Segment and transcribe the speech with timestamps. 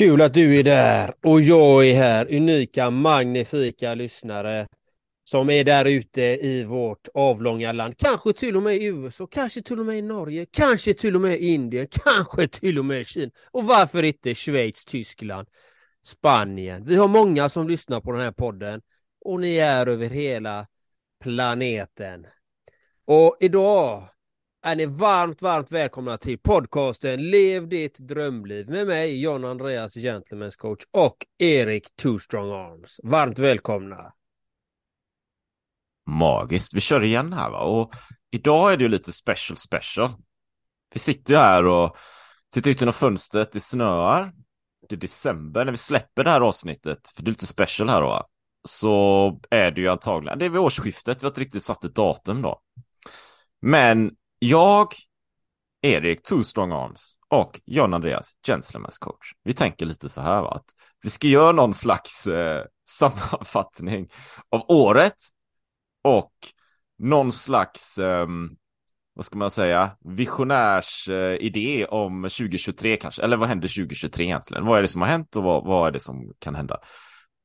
[0.00, 4.68] Kul att du är där och jag är här, unika, magnifika lyssnare
[5.24, 9.62] som är där ute i vårt avlånga land, kanske till och med i USA, kanske
[9.62, 13.00] till och med i Norge, kanske till och med i Indien, kanske till och med
[13.00, 15.48] i Kina och varför inte Schweiz, Tyskland,
[16.04, 16.84] Spanien.
[16.84, 18.80] Vi har många som lyssnar på den här podden
[19.24, 20.66] och ni är över hela
[21.22, 22.26] planeten.
[23.04, 24.08] Och idag
[24.62, 30.56] är ni varmt, varmt välkomna till podcasten Lev ditt drömliv med mig, John Andreas Gentlemen's
[30.56, 33.00] coach och Erik Two Strong Arms.
[33.02, 34.12] Varmt välkomna!
[36.06, 36.74] Magiskt.
[36.74, 37.60] Vi kör igen här va?
[37.60, 37.94] Och
[38.30, 40.10] idag är det ju lite special special.
[40.94, 41.96] Vi sitter ju här och
[42.52, 44.32] tittar ut genom fönstret, det snöar.
[44.88, 48.00] Det är december när vi släpper det här avsnittet, för det är lite special här
[48.00, 48.24] då.
[48.68, 51.94] Så är det ju antagligen, det är vid årsskiftet, vi har inte riktigt satt ett
[51.94, 52.60] datum då.
[53.60, 54.94] Men jag,
[55.82, 59.34] Erik, Two Strong Arms och John Andreas, Gentleman's coach.
[59.44, 60.64] Vi tänker lite så här va, att
[61.02, 64.08] vi ska göra någon slags eh, sammanfattning
[64.50, 65.16] av året
[66.02, 66.32] och
[66.98, 68.26] någon slags, eh,
[69.14, 74.66] vad ska man säga, visionärs eh, idé om 2023 kanske, eller vad händer 2023 egentligen?
[74.66, 76.78] Vad är det som har hänt och vad, vad är det som kan hända?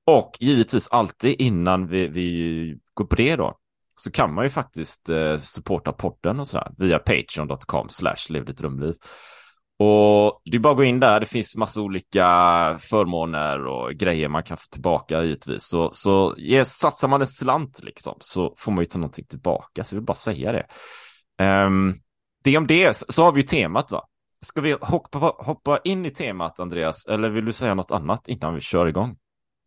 [0.05, 3.57] Och givetvis alltid innan vi, vi går på det då,
[3.95, 8.57] så kan man ju faktiskt eh, supporta podden och sådär via patreon.com slash lev ditt
[8.57, 8.95] drömliv.
[9.79, 12.25] Och det är bara att gå in där, det finns massa olika
[12.79, 15.67] förmåner och grejer man kan få tillbaka givetvis.
[15.67, 19.83] Så, så ja, satsar man en slant liksom så får man ju ta någonting tillbaka,
[19.83, 20.65] så jag vill bara säga det.
[21.65, 21.99] Um,
[22.43, 24.01] det om det, så har vi ju temat va.
[24.41, 28.53] Ska vi hoppa, hoppa in i temat Andreas, eller vill du säga något annat innan
[28.53, 29.17] vi kör igång?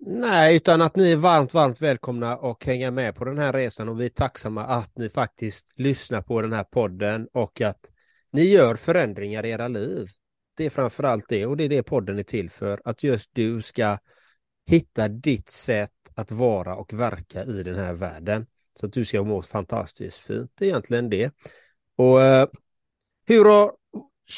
[0.00, 3.88] Nej, utan att ni är varmt, varmt välkomna och hänga med på den här resan
[3.88, 7.90] och vi är tacksamma att ni faktiskt lyssnar på den här podden och att
[8.30, 10.08] ni gör förändringar i era liv.
[10.56, 13.30] Det är framför allt det och det är det podden är till för, att just
[13.32, 13.98] du ska
[14.66, 18.46] hitta ditt sätt att vara och verka i den här världen.
[18.74, 21.32] Så att du ska må fantastiskt fint, det är egentligen det.
[21.96, 22.48] Och eh,
[23.26, 23.72] hur har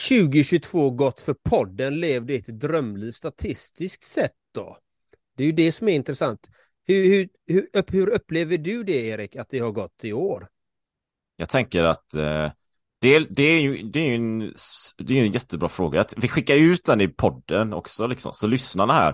[0.09, 4.77] 2022 gått för podden Lev ditt drömliv statistiskt sett då?
[5.41, 6.51] Det är ju det som är intressant.
[6.87, 10.49] Hur, hur, hur, hur upplever du det, Erik, att det har gått i år?
[11.37, 12.51] Jag tänker att eh,
[13.01, 14.39] det, det, är ju, det, är en,
[14.99, 16.01] det är en jättebra fråga.
[16.01, 19.12] Att vi skickar ut den i podden också, liksom, så lyssnarna här.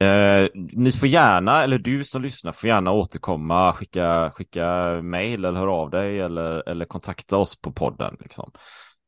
[0.00, 5.58] Eh, ni får gärna, eller du som lyssnar får gärna återkomma, skicka, skicka mail eller
[5.58, 8.16] höra av dig eller, eller kontakta oss på podden.
[8.20, 8.52] Liksom.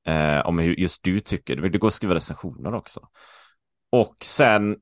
[0.09, 1.57] Eh, om hur just du tycker.
[1.57, 3.09] Det går att skriva recensioner också.
[3.93, 4.77] Och sen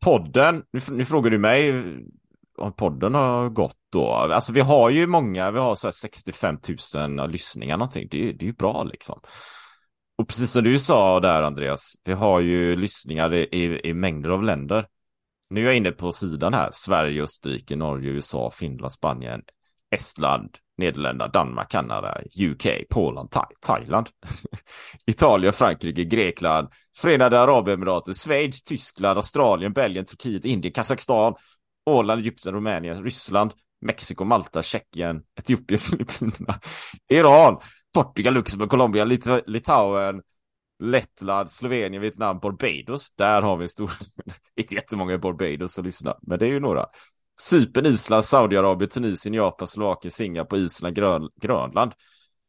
[0.00, 1.72] podden, nu, nu frågar du mig
[2.58, 4.06] om podden har gått då.
[4.06, 6.58] Alltså vi har ju många, vi har så här 65
[6.94, 8.08] 000 lyssningar någonting.
[8.10, 9.20] Det, det är ju bra liksom.
[10.18, 14.30] Och precis som du sa där Andreas, vi har ju lyssningar i, i, i mängder
[14.30, 14.86] av länder.
[15.50, 19.42] Nu är jag inne på sidan här, Sverige, Österrike, Norge, USA, Finland, Spanien,
[19.90, 24.08] Estland, Nederländerna, Danmark, Kanada, UK, Polen, Tha Thailand,
[25.06, 31.34] Italien, Frankrike, Grekland, Förenade Arabemiraten, Schweiz, Tyskland, Australien, Belgien, Turkiet, Indien, Kazakstan,
[31.90, 36.60] Åland, Egypten, Rumänien, Ryssland, Mexiko, Malta, Tjeckien, Etiopien, Filippinerna,
[37.08, 37.60] Iran,
[37.94, 40.22] Portugal, Luxemburg, Colombia, Lit Litauen,
[40.82, 43.12] Lettland, Slovenien, Vietnam, Barbados.
[43.16, 43.90] Där har vi en stor,
[44.56, 46.86] inte jättemånga i Barbados att lyssna, men det är ju några.
[47.40, 51.92] Cypern, Island, Saudiarabien, Tunisien, Japan, Slovakien, Singapore, Island, Grön Grönland.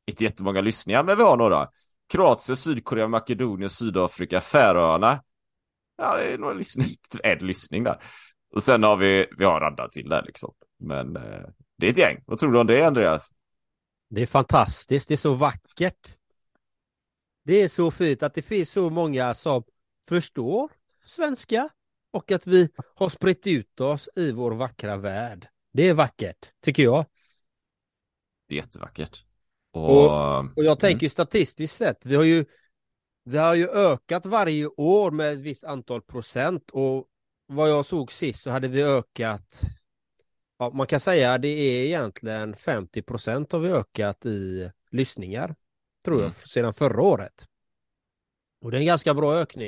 [0.08, 1.70] Inte jättemånga lyssningar, men vi har några.
[2.10, 5.24] Kroatien, Sydkorea, Makedonien, Sydafrika, Färöarna.
[5.98, 8.04] Ja, det är några lyssningar, typ en lyssning där.
[8.56, 10.54] Och sen har vi, vi har andra till där liksom.
[10.80, 11.46] Men eh,
[11.78, 12.24] det är ett gäng.
[12.26, 13.30] Vad tror du om det, Andreas?
[14.10, 16.18] Det är fantastiskt, det är så vackert.
[17.46, 19.64] Det är så fint att det finns så många som
[20.08, 20.72] förstår
[21.06, 21.70] svenska
[22.14, 25.48] och att vi har spritt ut oss i vår vackra värld.
[25.74, 27.06] Det är vackert, tycker jag.
[28.48, 29.24] Det är jättevackert.
[29.72, 31.10] Och, och, och jag tänker mm.
[31.10, 32.46] statistiskt sett, vi har ju
[33.26, 37.08] vi har ju ökat varje år med ett visst antal procent och
[37.48, 39.62] vad jag såg sist så hade vi ökat
[40.60, 45.56] ja, man kan säga det är egentligen 50 procent har vi ökat i lyssningar
[46.06, 46.34] tror jag mm.
[46.46, 47.48] sedan förra året.
[48.62, 49.68] Och det är en ganska bra ökning.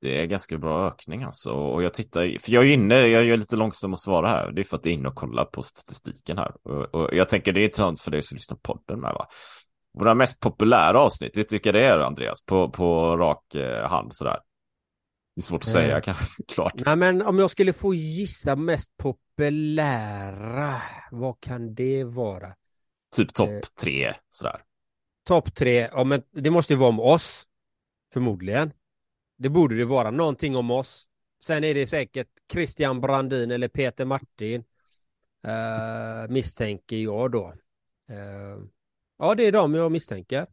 [0.00, 1.52] Det är ganska bra ökning alltså.
[1.52, 4.50] Och jag tittar, för jag är inne, jag är lite långsam att svara här.
[4.52, 6.52] Det är för att jag är inne och kollar på statistiken här.
[6.62, 9.26] Och, och jag tänker det är intressant för dig som lyssnar på podden med va.
[9.98, 14.38] Våra mest populära avsnitt, jag tycker det är Andreas, på, på rak eh, hand sådär.
[15.34, 16.02] Det är svårt att säga Eh.
[16.02, 16.72] kanske, klart.
[16.86, 22.52] Nej, men om jag skulle få gissa mest populära, vad kan det vara?
[23.16, 23.60] Typ topp Eh.
[23.80, 24.60] tre sådär.
[25.26, 27.44] Topp tre, ja, men det måste ju vara om oss.
[28.12, 28.72] Förmodligen.
[29.36, 31.06] Det borde det vara, någonting om oss.
[31.44, 34.64] Sen är det säkert Christian Brandin eller Peter Martin.
[35.46, 37.54] eh, misstänker jag då.
[38.08, 38.58] Eh,
[39.18, 40.46] ja, det är de jag misstänker.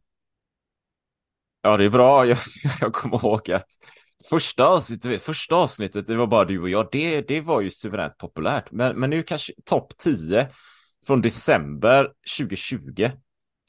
[1.62, 2.26] Ja, det är bra.
[2.26, 2.38] Jag,
[2.80, 3.68] jag kommer ihåg att
[4.30, 6.88] första avsnittet, första avsnittet, det var bara du och jag.
[6.92, 8.70] Det, det var ju suveränt populärt.
[8.72, 10.48] Men, men nu kanske topp 10
[11.06, 13.10] från december 2020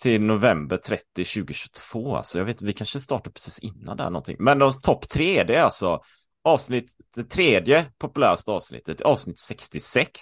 [0.02, 2.16] till november 30 2022.
[2.18, 4.38] Alltså jag vet vi kanske startar precis innan där någonting.
[4.40, 6.02] Men de topp tre, det är alltså
[6.44, 10.22] avsnitt, det tredje populäraste avsnittet, avsnitt 66.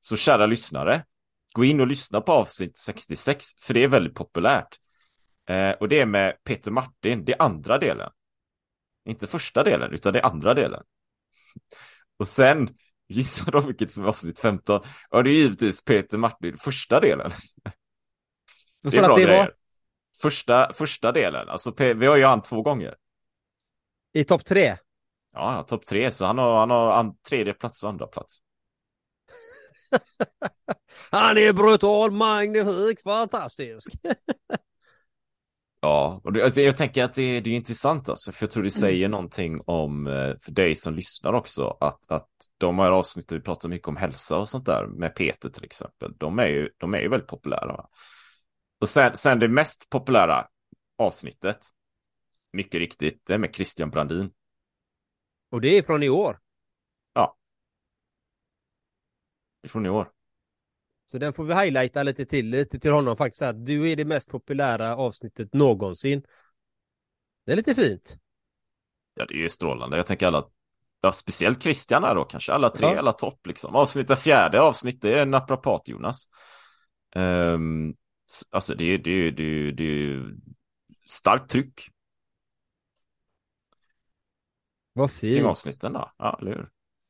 [0.00, 1.04] Så kära lyssnare,
[1.52, 4.78] gå in och lyssna på avsnitt 66, för det är väldigt populärt.
[5.48, 8.10] Eh, och det är med Peter Martin, det är andra delen.
[9.04, 10.82] Inte första delen, utan det är andra delen.
[12.18, 12.76] Och sen,
[13.08, 14.80] gissa då vilket som är avsnitt 15?
[15.10, 17.32] Ja, det är givetvis Peter Martin, första delen.
[18.82, 19.52] Det är bra det var grejer.
[20.22, 22.94] Första, första delen, alltså vi har ju han två gånger.
[24.12, 24.76] i topp tre?
[25.32, 28.38] Ja, topp tre, så han har, han har an, tredje plats och andra plats.
[31.10, 33.92] Han är brutal, magnifik, fantastisk.
[35.84, 38.62] Ja, och det, alltså, jag tänker att det, det är intressant alltså, för jag tror
[38.62, 43.38] det säger någonting om, eh, för dig som lyssnar också, att, att de här avsnitten
[43.38, 46.68] vi pratar mycket om hälsa och sånt där, med Peter till exempel, de är ju,
[46.78, 47.66] de är ju väldigt populära.
[47.66, 47.88] Va?
[48.82, 50.46] Och sen, sen det mest populära
[50.98, 51.58] avsnittet,
[52.52, 54.30] mycket riktigt, det är med Christian Brandin.
[55.50, 56.38] Och det är från i år.
[59.68, 60.10] Från i år.
[61.06, 63.42] Så den får vi highlighta lite till, lite till honom faktiskt.
[63.42, 66.22] Att du är det mest populära avsnittet någonsin.
[67.46, 68.16] Det är lite fint.
[69.14, 69.96] Ja, det är ju strålande.
[69.96, 70.48] Jag tänker alla,
[71.00, 72.98] ja, speciellt Christian här då, kanske alla tre, Ja.
[72.98, 73.76] alla topp liksom.
[73.76, 76.28] Avsnittet, fjärde avsnitt, det är naprapat-Jonas.
[77.14, 77.96] Um,
[78.50, 80.34] alltså det är det, är- det, det är
[81.08, 81.80] starkt tryck
[84.92, 85.46] Vad fint.
[85.46, 86.12] avsnitten då.
[86.18, 86.68] Ja, eller hur?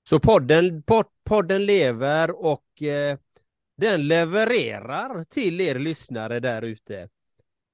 [0.09, 3.19] Så podden, pod, podden lever och eh,
[3.76, 7.09] den levererar till er lyssnare där ute.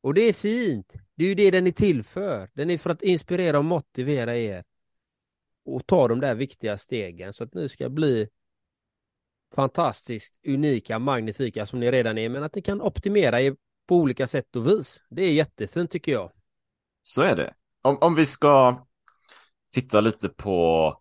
[0.00, 0.94] Och det är fint.
[1.14, 2.50] Det är ju det den är till för.
[2.54, 4.64] Den är för att inspirera och motivera er.
[5.64, 8.28] Och ta de där viktiga stegen så att ni ska bli
[9.54, 12.28] fantastiskt unika, magnifika som ni redan är.
[12.28, 13.56] Men att ni kan optimera er
[13.88, 15.00] på olika sätt och vis.
[15.10, 16.30] Det är jättefint tycker jag.
[17.02, 17.54] Så är det.
[17.82, 18.86] Om, om vi ska
[19.74, 20.94] titta lite på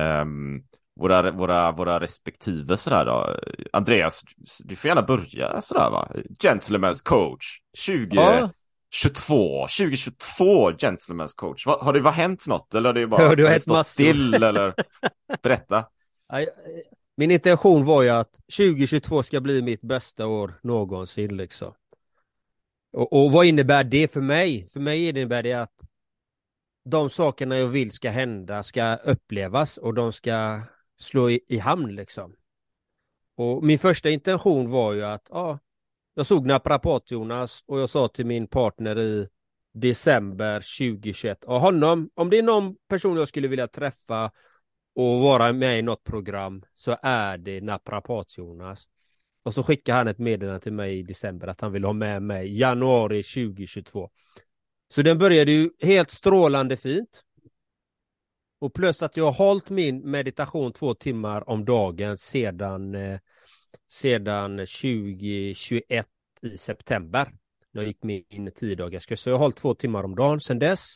[0.00, 0.62] ehm,
[1.00, 3.36] våra, våra, våra respektive sådär då.
[3.72, 4.22] Andreas,
[4.64, 6.12] du får gärna börja sådär va?
[6.42, 8.50] Gentlemen's coach 20, Ja.
[8.90, 11.66] 22, 2022 Gentlemen's coach.
[11.66, 14.02] Va, har det var hänt något eller har det bara Ja, det har stått massor.
[14.04, 14.74] still eller?
[15.42, 15.84] Berätta.
[17.16, 21.74] Min intention var ju att 2022 ska bli mitt bästa år någonsin liksom.
[22.92, 24.68] Och, och vad innebär det för mig?
[24.68, 25.84] För mig innebär det att
[26.84, 30.60] de sakerna jag vill ska hända ska upplevas och de ska
[30.98, 32.36] slå i, i hamn liksom.
[33.36, 35.58] Och min första intention var ju att ja,
[36.14, 39.28] jag såg Naprapat Jonas och jag sa till min partner i
[39.72, 44.30] december 2021 och honom, om det är någon person jag skulle vilja träffa
[44.96, 48.88] och vara med i något program så är det Naprapat Jonas.
[49.42, 52.22] Och så skickar han ett meddelande till mig i december att han vill ha med
[52.22, 54.10] mig januari 2022.
[54.88, 57.22] Så den började ju helt strålande fint.
[58.58, 63.18] Och plus att jag har hållit min meditation två timmar om dagen sedan, eh,
[63.92, 66.06] sedan 2021
[66.42, 67.32] i september.
[67.72, 69.20] När jag gick min tio dagars kurs.
[69.20, 70.86] Så jag har hållit två timmar om dagen sedan dess.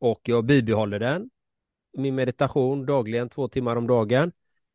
[0.00, 1.30] Och jag bibehåller den.
[1.94, 4.32] Min meditation dagligen två timmar om dagen.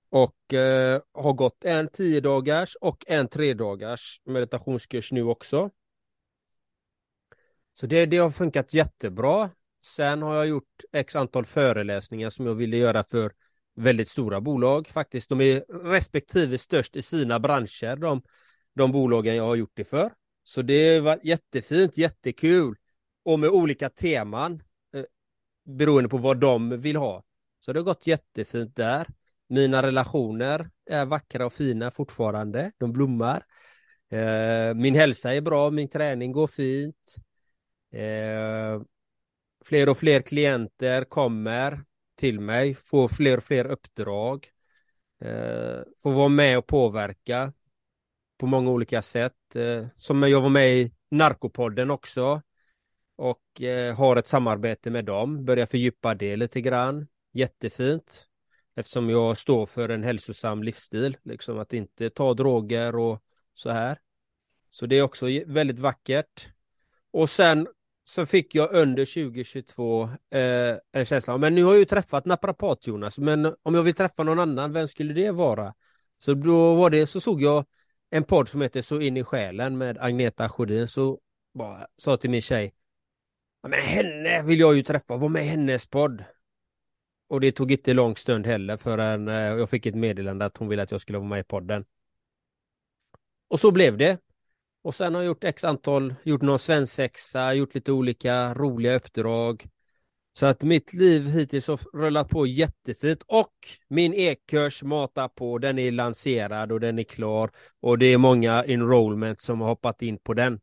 [0.10, 5.70] Och eh, har gått en tio dagars och en tre dagars meditationskurs nu också.
[7.74, 9.50] Så det, det har funkat jättebra.
[9.86, 13.32] Sen har jag gjort x antal föreläsningar som jag ville göra för
[13.76, 15.30] väldigt stora bolag faktiskt.
[15.30, 15.60] De är
[15.90, 18.22] respektive störst i sina branscher, de,
[18.76, 20.14] de bolagen jag har gjort det för.
[20.44, 22.76] Så det var jättefint, jättekul
[23.24, 24.64] och med olika teman
[25.70, 27.24] beroende på vad de vill ha.
[27.60, 29.08] Så det har gått jättefint där.
[29.48, 32.72] Mina relationer är vackra och fina fortfarande.
[32.78, 33.46] De blommar.
[34.12, 37.16] Eh, min hälsa är bra, min träning går fint.
[37.94, 38.82] Eh,
[39.66, 41.84] fler och fler klienter kommer
[42.18, 44.48] till mig, får fler och fler uppdrag.
[45.22, 47.54] Eh, får vara med och påverka
[48.38, 49.34] på många olika sätt.
[49.96, 52.42] Som jag var med i Narkopodden också
[53.20, 55.46] och eh, har ett samarbete med dem.
[55.46, 57.08] Börjar fördjupa det lite grann.
[57.34, 58.26] Jättefint.
[58.76, 63.24] Eftersom jag står för en hälsosam livsstil, liksom att inte ta droger och
[63.54, 63.98] så här.
[64.70, 66.50] Så det är också väldigt vackert.
[67.12, 67.68] Och sen
[68.04, 72.88] så fick jag under 2022 eh, en känsla men nu har jag ju träffat naprapat
[72.88, 75.74] Jonas, men om jag vill träffa någon annan, vem skulle det vara?
[76.18, 77.66] Så då var det, så såg jag
[78.10, 81.20] en podd som heter Så in i själen med Agneta Sjödin, så
[81.54, 82.74] bara, sa till min tjej,
[83.62, 86.24] men henne vill jag ju träffa, var med i hennes podd.
[87.28, 90.68] Och det tog inte lång stund heller förrän eh, jag fick ett meddelande att hon
[90.68, 91.86] ville att jag skulle vara med i podden.
[93.48, 94.18] Och så blev det.
[94.82, 99.68] Och sen har jag gjort x antal, gjort någon svensexa, gjort lite olika roliga uppdrag.
[100.34, 103.54] Så att mitt liv hittills har rullat på jättefint och
[103.88, 108.64] min e-kurs matar på, den är lanserad och den är klar och det är många
[108.64, 110.60] enrollment som har hoppat in på den.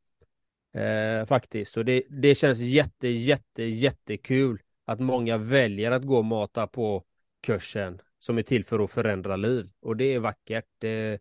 [0.76, 6.24] Eh, faktiskt, så det, det känns jätte, jätte, jättekul att många väljer att gå och
[6.24, 7.04] Mata på
[7.42, 10.84] kursen som är till för att förändra liv och det är vackert.
[10.84, 11.18] Eh,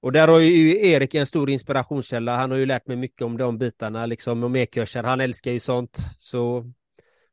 [0.00, 2.36] och där har ju Erik en stor inspirationskälla.
[2.36, 5.02] Han har ju lärt mig mycket om de bitarna, liksom om e-kurser.
[5.02, 5.98] Han älskar ju sånt.
[6.18, 6.72] Så,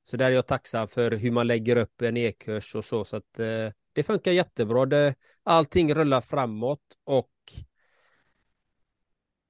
[0.03, 3.05] så där är jag tacksam för hur man lägger upp en e-kurs och så.
[3.05, 4.86] Så att eh, det funkar jättebra.
[4.86, 7.29] Det, allting rullar framåt och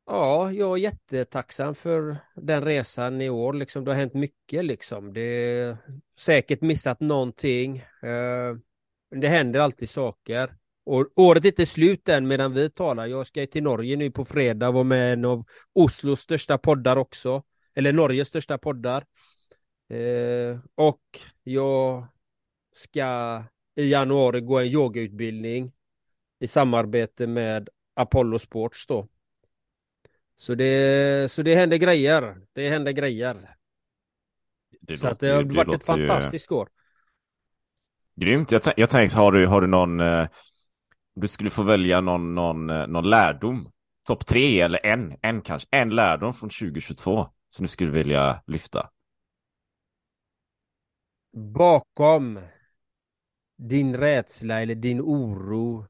[0.07, 3.53] ja, jag är jättetacksam för den resan i år.
[3.53, 5.13] Liksom, det har hänt mycket liksom.
[5.13, 5.77] Det är
[6.19, 7.77] säkert missat någonting.
[7.77, 8.55] Eh,
[9.15, 10.55] det händer alltid saker.
[10.85, 13.05] Och året är inte slut än medan vi talar.
[13.05, 16.97] Jag ska till Norge nu på fredag och vara med en av Oslos största poddar
[16.97, 17.43] också.
[17.75, 19.05] Eller Norges största poddar.
[19.89, 21.01] Eh, och
[21.43, 22.07] jag
[22.71, 23.43] ska
[23.75, 25.71] i januari gå en yogautbildning
[26.39, 29.07] i samarbete med Apollo Sports då.
[30.37, 32.37] Så det, så det händer grejer.
[32.53, 33.55] Det händer grejer.
[34.81, 36.55] Det så låter, att det har det varit ett fantastiskt ju...
[36.55, 36.69] år.
[38.15, 38.51] Grymt.
[38.51, 40.27] Jag, jag tänkte, har du, har du någon eh
[41.19, 43.71] du skulle få välja någon, någon, eh, någon lärdom,
[44.07, 48.89] topp tre eller en, en kanske, en lärdom från 2022 som du skulle vilja lyfta?
[51.33, 52.39] Bakom
[53.57, 55.85] din rädsla eller din oro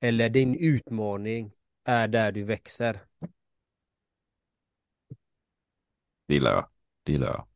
[0.00, 1.52] eller din utmaning
[1.84, 3.00] är där du växer.
[6.26, 6.68] Det gillar jag.
[7.02, 7.46] Det gillar jag.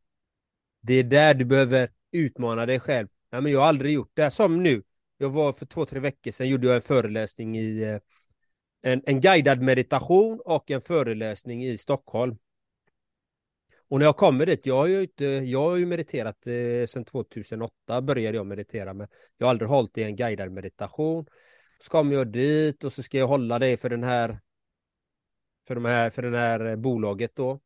[0.81, 3.07] Det är där du behöver utmana dig själv.
[3.31, 4.31] Nej, men jag har aldrig gjort det.
[4.31, 4.83] Som nu.
[5.17, 7.99] Jag var för två, tre veckor sedan gjorde jag en föreläsning i eh,
[8.81, 12.37] en, en guidad meditation och en föreläsning i Stockholm.
[13.89, 17.05] Och när jag kommer dit, jag har ju, inte, jag har ju mediterat eh, sedan
[17.05, 19.07] 2008 började jag meditera men
[19.37, 21.25] jag har aldrig hållit i en guidad meditation.
[21.81, 24.39] Så kommer jag dit och så ska jag hålla det för den här
[25.67, 27.59] för, de här, för den här bolaget då.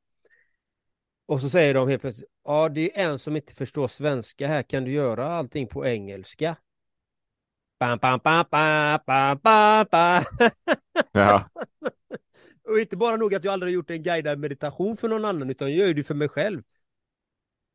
[1.33, 4.63] Och så säger de helt plötsligt, ja det är en som inte förstår svenska här,
[4.63, 6.55] kan du göra allting på engelska?
[7.79, 10.23] Bam, bam, bam, bam, bam, bam, bam.
[11.11, 11.49] Ja.
[12.69, 15.75] och inte bara nog att jag aldrig gjort en guidad meditation för någon annan, utan
[15.75, 16.63] jag gör det för mig själv.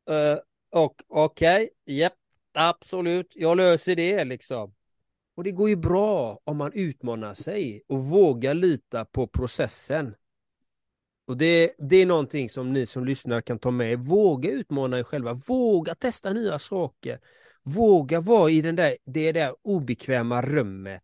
[0.09, 0.39] Uh,
[0.71, 2.17] och okej, okay, japp,
[2.53, 4.75] absolut, jag löser det liksom.
[5.35, 10.15] Och det går ju bra om man utmanar sig och vågar lita på processen.
[11.29, 13.99] Och det, det är någonting som ni som lyssnar kan ta med.
[13.99, 17.19] Våga utmana er själva, våga testa nya saker.
[17.63, 21.03] Våga vara i den där, det där obekväma rummet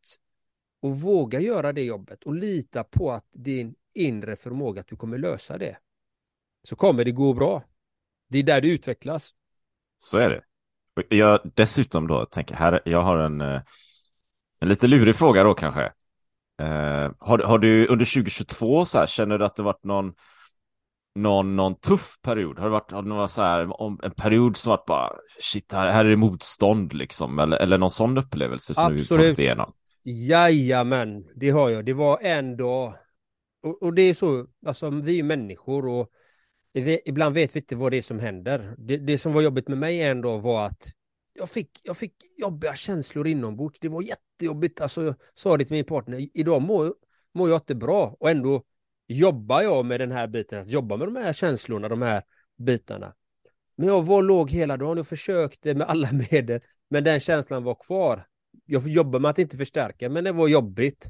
[0.81, 5.17] och våga göra det jobbet och lita på att din inre förmåga att du kommer
[5.17, 5.77] lösa det.
[6.63, 7.63] Så kommer det gå bra.
[8.29, 9.33] Det är där du utvecklas.
[9.99, 10.43] Så är det.
[11.15, 13.61] Jag dessutom då tänker här, jag har en, eh,
[14.59, 15.91] en lite lurig fråga då kanske.
[16.61, 20.13] Eh, har, har du under 2022 så här, känner du att det varit någon,
[21.15, 22.59] någon, någon tuff period?
[22.59, 25.73] Har det varit, har det varit så här, om, en period som varit bara, shit,
[25.73, 29.09] här, här är det motstånd liksom, eller, eller någon sån upplevelse som Absolut.
[29.09, 29.73] du tagit igenom?
[30.03, 31.85] Jajamän, det har jag.
[31.85, 32.93] Det var en dag.
[33.63, 36.09] Och, och det är så, alltså vi är människor och
[36.73, 38.75] vi, ibland vet vi inte vad det är som händer.
[38.77, 40.87] Det, det som var jobbigt med mig en dag var att
[41.37, 43.79] jag fick, jag fick jobbiga känslor inombords.
[43.79, 44.81] Det var jättejobbigt.
[44.81, 46.95] Alltså, jag sa det till min partner, idag mår,
[47.33, 48.63] mår jag inte bra och ändå
[49.07, 52.23] jobbar jag med den här biten, att jobba med de här känslorna, de här
[52.57, 53.13] bitarna.
[53.75, 57.75] Men jag var låg hela dagen och försökte med alla medel, men den känslan var
[57.75, 58.23] kvar.
[58.65, 61.09] Jag jobbar med att inte förstärka, men det var jobbigt.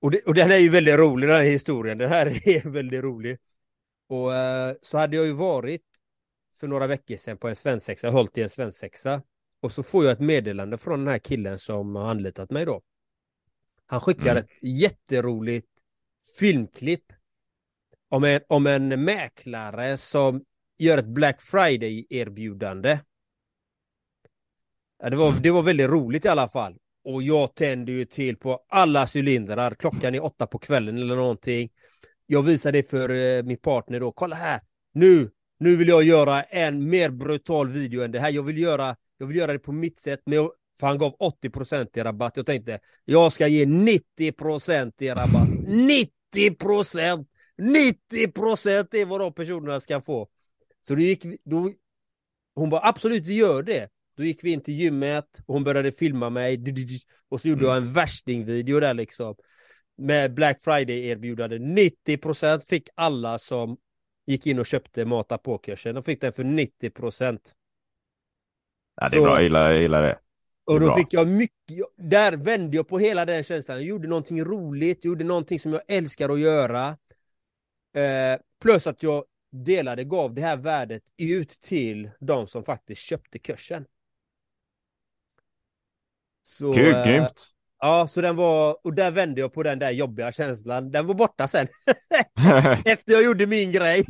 [0.00, 1.98] Och, det, och den är ju väldigt rolig, den här historien.
[1.98, 3.38] Den här är väldigt rolig.
[4.08, 5.93] Och eh, så hade jag ju varit
[6.64, 9.22] för några veckor sedan på en svensexa, hållit i en svensexa.
[9.60, 12.82] Och så får jag ett meddelande från den här killen som har anlitat mig då.
[13.86, 14.36] Han skickar Mm.
[14.36, 15.68] ett jätteroligt
[16.38, 17.12] filmklipp
[18.08, 20.44] om en, om en mäklare som
[20.78, 22.98] gör ett Black Friday-erbjudande.
[24.98, 26.78] Ja, det, var, det var väldigt roligt i alla fall.
[27.04, 29.74] Och jag tände ju till på alla cylindrar.
[29.74, 31.70] Klockan är åtta på kvällen eller någonting.
[32.26, 34.12] Jag visar det för eh, min partner då.
[34.12, 34.60] Kolla här!
[34.92, 35.30] Nu!
[35.64, 38.30] Nu vill jag göra en mer brutal video än det här.
[38.30, 40.20] Jag vill göra, jag vill göra det på mitt sätt.
[40.26, 42.36] Men jag, för han gav 80% i rabatt.
[42.36, 45.48] Jag tänkte, jag ska ge 90% i rabatt.
[46.34, 47.26] 90%!
[47.56, 50.28] 90% är vad de personerna ska få.
[50.80, 51.72] Så då gick vi, då,
[52.54, 53.88] hon bara absolut vi gör det.
[54.16, 56.64] Då gick vi in till gymmet och hon började filma mig.
[57.28, 59.34] Och så gjorde jag en värstingvideo där liksom.
[59.98, 61.58] Med Black Friday erbjudande.
[61.58, 63.76] 90% fick alla som
[64.26, 65.94] gick in och köpte Mata på-kursen.
[65.94, 67.54] De fick den för 90%.
[68.94, 70.18] Ja, det är Så- bra, jag gillar, jag gillar det.
[70.66, 70.96] Och då Bra.
[70.96, 73.76] fick jag mycket, där vände jag på hela den känslan.
[73.76, 76.88] Jag gjorde någonting roligt, gjorde någonting som jag älskar att göra.
[77.94, 83.38] Eh, plus att jag delade, gav det här värdet ut till de som faktiskt köpte
[83.38, 83.86] kursen.
[86.42, 87.53] Så, Kul, eh, grymt.
[87.78, 90.90] Ja, så den var, och där vände jag på den där jobbiga känslan.
[90.90, 91.66] Den var borta sen.
[92.84, 94.06] Efter jag gjorde min grej.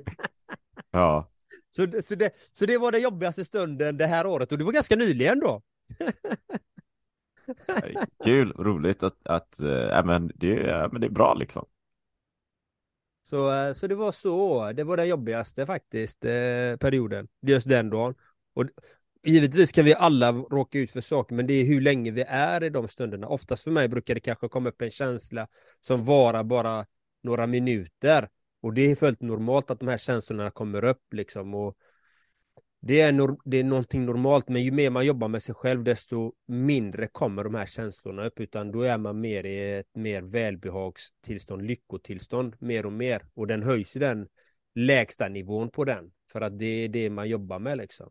[0.90, 1.30] ja.
[1.70, 4.72] Så, så, det, så det var den jobbigaste stunden det här året och det var
[4.72, 5.62] ganska nyligen då.
[8.24, 11.66] Kul, roligt att, att äh, men det, ja, men det är bra liksom.
[13.22, 17.90] Så, eh, så det var så, det var den jobbigaste faktiskt eh, perioden, just den
[17.90, 18.14] dagen.
[18.54, 18.64] Och
[19.22, 22.64] givetvis kan vi alla råka ut för saker, men det är hur länge vi är
[22.64, 23.28] i de stunderna.
[23.28, 25.48] Oftast för mig brukar det kanske komma upp en känsla
[25.80, 26.86] som varar bara
[27.22, 28.28] några minuter.
[28.62, 31.54] Och det är fullt normalt att de här känslorna kommer upp liksom.
[31.54, 31.76] Och
[32.82, 35.84] det är, nor- det är någonting normalt, men ju mer man jobbar med sig själv,
[35.84, 40.22] desto mindre kommer de här känslorna upp, utan då är man mer i ett mer
[40.22, 43.22] välbehagstillstånd, lyckotillstånd, mer och mer.
[43.34, 44.28] Och den höjs ju den
[44.74, 48.10] lägsta nivån på den, för att det är det man jobbar med liksom.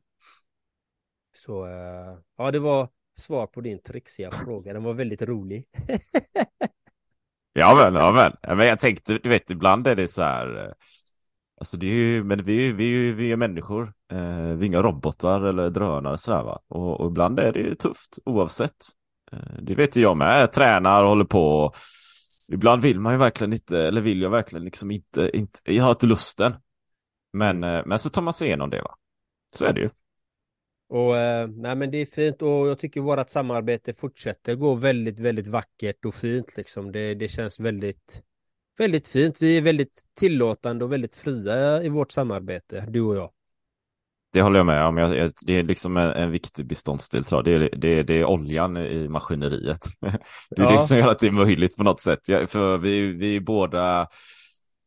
[1.33, 2.89] Så eh, ja, det var
[3.19, 4.73] svar på din trixiga fråga.
[4.73, 5.65] Den var väldigt rolig.
[7.53, 10.73] Ja men, ja men, men jag tänkte, du vet ibland är det så här eh,
[11.57, 13.93] Alltså det är ju, men vi, vi, vi är människor.
[14.11, 14.17] Eh,
[14.55, 16.59] Vi är inga robotar eller drönare så här va.
[16.67, 18.75] Och, och ibland är det ju tufft oavsett.
[19.31, 21.73] Eh, Det vet ju jag med, jag tränar och håller på.
[22.47, 25.91] Ibland vill man ju verkligen inte, eller vill jag verkligen liksom inte, inte jag har
[25.91, 26.55] inte lusten.
[27.33, 28.95] Men, eh, men så tar man sig igenom det va.
[29.55, 29.89] Så är det ju
[30.89, 35.19] Och eh, nej men det är fint och jag tycker vårt samarbete fortsätter gå väldigt,
[35.19, 36.91] väldigt vackert och fint liksom.
[36.91, 38.21] Det, det känns väldigt,
[38.77, 39.41] väldigt fint.
[39.41, 43.31] Vi är väldigt tillåtande och väldigt fria i vårt samarbete, du och jag.
[44.33, 44.97] Det håller jag med om.
[44.97, 47.23] Jag, det är liksom en, en viktig beståndsdel.
[47.23, 47.61] tror jag.
[47.61, 49.79] Det, är, det, det är oljan i maskineriet.
[50.49, 50.71] Det är Ja.
[50.71, 52.19] det som gör att det är möjligt på något sätt.
[52.27, 54.07] Jag, för vi, vi är båda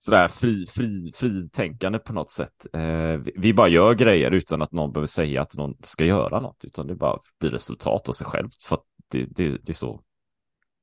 [0.04, 2.66] sådär fri, fri, fritänkande på något sätt.
[2.72, 6.64] Eh, vi, bara gör grejer utan att någon behöver säga att någon ska göra något.
[6.64, 8.48] Utan det bara blir resultat av sig själv.
[8.68, 10.00] För att det, det, det är så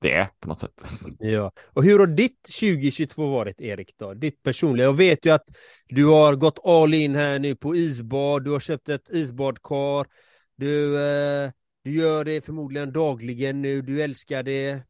[0.01, 0.83] det är på något sätt.
[1.19, 1.51] Ja.
[1.73, 3.93] Och hur har ditt 2022 varit, Erik?
[3.97, 4.13] Då?
[4.13, 4.85] Ditt personliga.
[4.85, 5.49] Jag vet ju att
[5.87, 8.43] du har gått all in här nu på isbad.
[8.43, 10.07] Du har köpt ett isbadkar.
[10.55, 11.51] Du, eh,
[11.83, 13.81] du gör det förmodligen dagligen nu.
[13.81, 14.81] Du älskar det.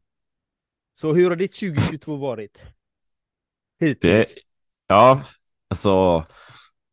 [0.93, 2.59] Så hur har ditt 2022 varit?
[4.01, 4.25] Det,
[4.87, 5.21] ja,
[5.69, 6.25] alltså,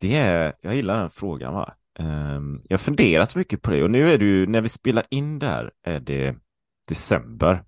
[0.01, 1.75] det är, jag gillar den frågan va.
[1.99, 5.05] Um, jag har funderat mycket på det och nu är det ju, när vi spelar
[5.11, 6.37] in där är det
[6.89, 7.65] december.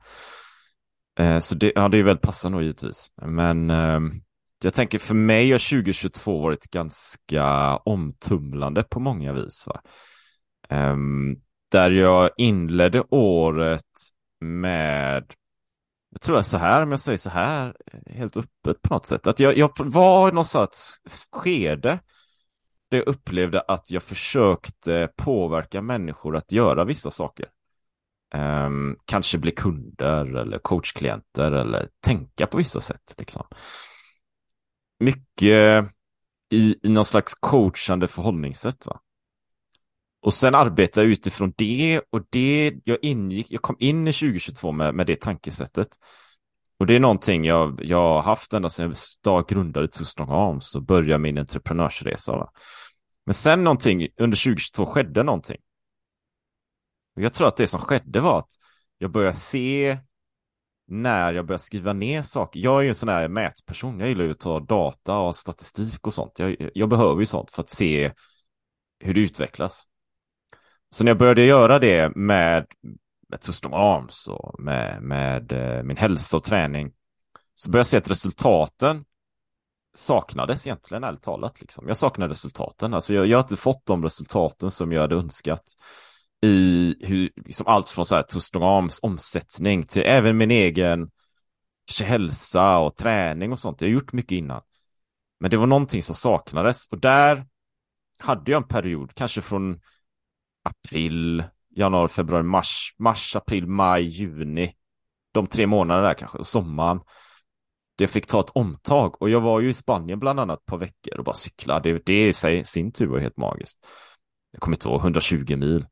[1.18, 3.12] Ehm, så det, ja, det är väldigt passande då givetvis.
[3.22, 4.20] Men ehm,
[4.62, 9.66] jag tänker för mig har 2022 varit ganska omtumlande på många vis.
[9.66, 9.80] Va?
[10.70, 13.82] Um, där jag inledde året
[14.40, 15.32] med,
[16.18, 17.74] jag tror jag så här, om jag säger så här,
[18.06, 20.94] helt öppet på något sätt, att jag, jag var i någon sorts
[21.32, 21.98] skede
[22.90, 27.46] där jag upplevde att jag försökte påverka människor att göra vissa saker.
[28.34, 33.14] Um, kanske bli kunder eller coachklienter eller tänka på vissa sätt.
[33.18, 33.46] Liksom.
[35.00, 35.84] Mycket
[36.50, 38.86] i, i någon slags coachande förhållningssätt.
[38.86, 39.00] Va?
[40.28, 44.94] Och sen arbeta utifrån det och det, jag ingick, jag kom in i 2022 med,
[44.94, 45.88] med det tankesättet.
[46.78, 50.82] Och det är någonting jag, jag har haft ända sedan jag grundade Too Arms och
[50.82, 52.32] började min entreprenörsresa.
[52.32, 52.52] Va?
[53.26, 55.58] Men sen någonting, under 2022 skedde någonting.
[57.16, 58.50] Och jag tror att det som skedde var att
[58.98, 59.98] jag började se
[60.86, 62.60] när jag började skriva ner saker.
[62.60, 64.00] Jag är ju en sån här mätperson.
[64.00, 66.38] Jag gillar ju att ta data och statistik och sånt.
[66.38, 68.12] Jag, jag behöver ju sånt för att se
[69.00, 69.87] hur det utvecklas.
[70.90, 72.66] Så när jag började göra det med,
[73.28, 76.92] med Tustom Arms och med, med eh, min hälsa och träning
[77.54, 79.04] så började jag se att resultaten
[79.94, 81.60] saknades egentligen, ärligt talat.
[81.60, 81.88] Liksom.
[81.88, 82.94] Jag saknar resultaten.
[82.94, 85.64] Alltså jag, jag har inte fått de resultaten som jag hade önskat
[86.42, 91.10] i hur, liksom allt från så här Tustorams omsättning till även min egen
[91.86, 93.80] kanske hälsa och träning och sånt.
[93.80, 94.62] Jag har gjort mycket innan.
[95.40, 97.46] Men det var någonting som saknades och där
[98.18, 99.80] hade jag en period, kanske från
[100.68, 101.44] april,
[101.76, 104.74] januari, februari, mars, mars, april, maj, juni.
[105.32, 107.00] De tre månaderna där kanske, och sommaren.
[107.96, 111.18] Det fick ta ett omtag och jag var ju i Spanien bland annat på veckor
[111.18, 113.78] och bara cyklade, Det, det i sig, sin tur var helt magiskt.
[114.50, 115.86] Jag kommer inte ihåg, 120 mil.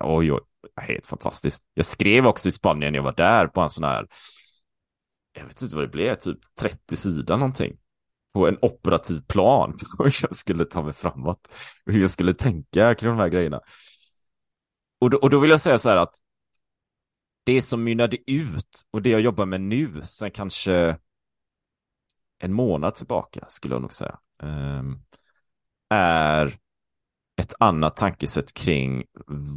[0.00, 0.40] Oj, oj,
[0.76, 1.64] helt fantastiskt.
[1.74, 4.06] Jag skrev också i Spanien, jag var där på en sån här,
[5.32, 7.76] jag vet inte vad det blev, typ 30 sidor någonting.
[8.32, 9.78] På en operativ plan.
[9.98, 11.48] hur jag skulle ta mig framåt.
[11.86, 13.60] Hur jag skulle tänka kring de här grejerna.
[15.00, 16.14] Och då, och då vill jag säga så här att
[17.44, 20.98] det som mynnade ut och det jag jobbar med nu, sen kanske
[22.38, 25.00] en månad tillbaka skulle jag nog säga, ehm,
[25.88, 26.58] är
[27.36, 29.04] ett annat tankesätt kring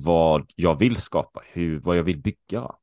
[0.03, 2.75] vad jag vill skapa, hur, vad jag vill bygga.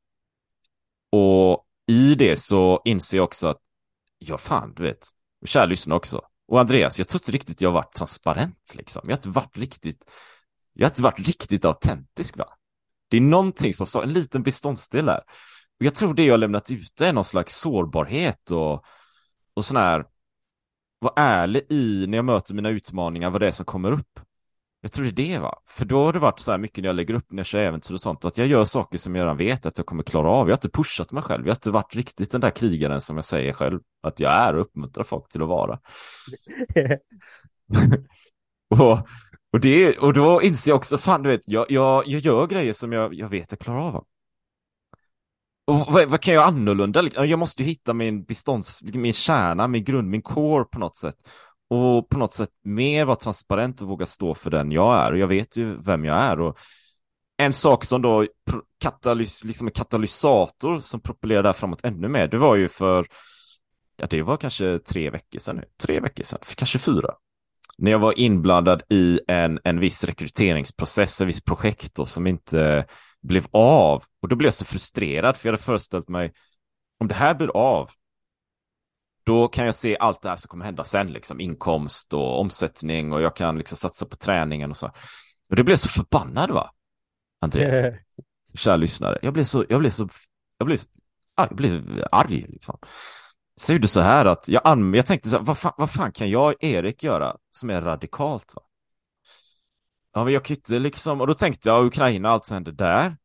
[1.11, 3.61] Och i det så inser jag också att,
[4.17, 5.07] ja fan, du vet,
[5.47, 9.01] kära lyssnare också, och Andreas, jag tror inte riktigt jag har varit transparent liksom.
[9.03, 10.05] Jag har inte varit riktigt,
[10.73, 12.45] jag har inte varit riktigt autentisk va.
[13.09, 15.21] Det är någonting som sa, en liten beståndsdel där.
[15.79, 18.85] Och jag tror det jag har lämnat ute är någon slags sårbarhet och,
[19.53, 20.05] och sån här,
[20.99, 24.19] vara ärlig i när jag möter mina utmaningar, vad det är som kommer upp.
[24.83, 25.59] Jag tror det är det va?
[25.65, 27.59] För då har det varit så här mycket när jag lägger upp, när jag kör
[27.59, 30.29] äventyr och sånt, att jag gör saker som jag redan vet att jag kommer klara
[30.29, 30.47] av.
[30.47, 33.15] Jag har inte pushat mig själv, jag har inte varit riktigt den där krigaren som
[33.15, 35.79] jag säger själv att jag är och uppmuntrar folk till att vara.
[38.69, 39.07] och,
[39.53, 42.73] och, det, och då inser jag också, fan du vet, jag, jag, jag gör grejer
[42.73, 44.05] som jag, jag vet jag klarar av.
[45.67, 47.09] Och vad, vad, kan jag annorlunda?
[47.25, 51.15] Jag måste ju hitta min bestånds, min kärna, min grund, min core på något sätt
[51.71, 55.17] och på något sätt mer vara transparent och våga stå för den jag är och
[55.17, 56.57] jag vet ju vem jag är och
[57.37, 58.27] en sak som då
[58.79, 63.07] katalys, liksom en katalysator som propellerade där framåt ännu mer, det var ju för
[63.97, 67.13] ja, det var kanske tre veckor sedan nu, tre veckor sedan, kanske fyra.
[67.77, 72.85] När jag var inblandad i en, en viss rekryteringsprocess, en viss projekt då, som inte
[73.21, 74.03] blev av.
[74.21, 76.31] Och då blev jag så frustrerad, för jag hade föreställt mig,
[76.99, 77.89] om det här blir av,
[79.23, 83.13] då kan jag se allt det här som kommer hända sen, liksom inkomst och omsättning
[83.13, 84.91] och jag kan liksom satsa på träningen och så.
[85.49, 86.71] Och det blev så förbannad va,
[87.41, 87.95] Andreas?
[88.53, 90.09] Kära lyssnare, jag blev så, jag blev så,
[90.57, 90.79] jag blev,
[91.35, 92.77] jag blev arg liksom.
[93.55, 96.11] Så gjorde så här att jag, anm- jag tänkte så här, vad fan, vad fan
[96.11, 98.53] kan jag, Erik, göra som är radikalt?
[98.55, 98.61] Va?
[100.13, 103.17] Ja, men jag kunde liksom, och då tänkte jag, Ukraina, allt som hände där.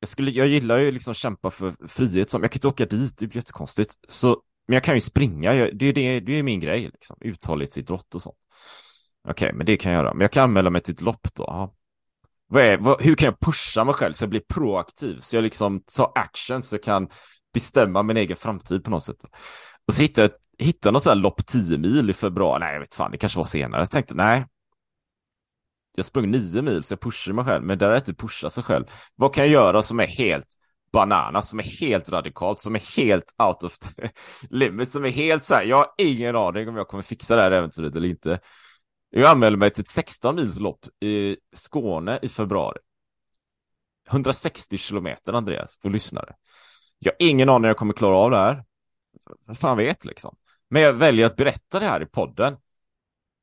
[0.00, 3.18] Jag, skulle, jag gillar ju liksom kämpa för frihet, som jag kan inte åka dit,
[3.18, 3.94] det blir jättekonstigt.
[4.08, 7.16] Så men jag kan ju springa, det är, det, det är min grej, liksom.
[7.20, 8.36] uthållighetsidrott och sånt.
[9.28, 10.14] Okej, okay, men det kan jag göra.
[10.14, 11.74] Men jag kan anmäla mig till ett lopp då.
[12.48, 15.18] Vad är, vad, hur kan jag pusha mig själv så jag blir proaktiv?
[15.18, 17.08] Så jag liksom tar action så jag kan
[17.54, 19.24] bestämma min egen framtid på något sätt.
[19.86, 22.60] Och så hittade jag hittade något sånt här lopp 10 mil i februari.
[22.60, 23.80] Nej, jag vet fan, det kanske var senare.
[23.80, 24.46] Jag tänkte, nej.
[25.96, 28.64] Jag sprang 9 mil så jag pushade mig själv, men där är inte pusha sig
[28.64, 28.84] själv.
[29.14, 30.46] Vad kan jag göra som är helt
[30.96, 34.10] bananas som är helt radikalt, som är helt out of the
[34.50, 37.42] limit, som är helt så här, jag har ingen aning om jag kommer fixa det
[37.42, 38.40] här äventyret eller inte.
[39.10, 42.78] Jag anmälde mig till ett 16 mils lopp i Skåne i februari.
[44.10, 46.34] 160 kilometer, Andreas, och lyssnare.
[46.98, 48.64] Jag har ingen aning om jag kommer klara av det här.
[49.46, 50.36] Vad fan vet liksom.
[50.70, 52.56] Men jag väljer att berätta det här i podden.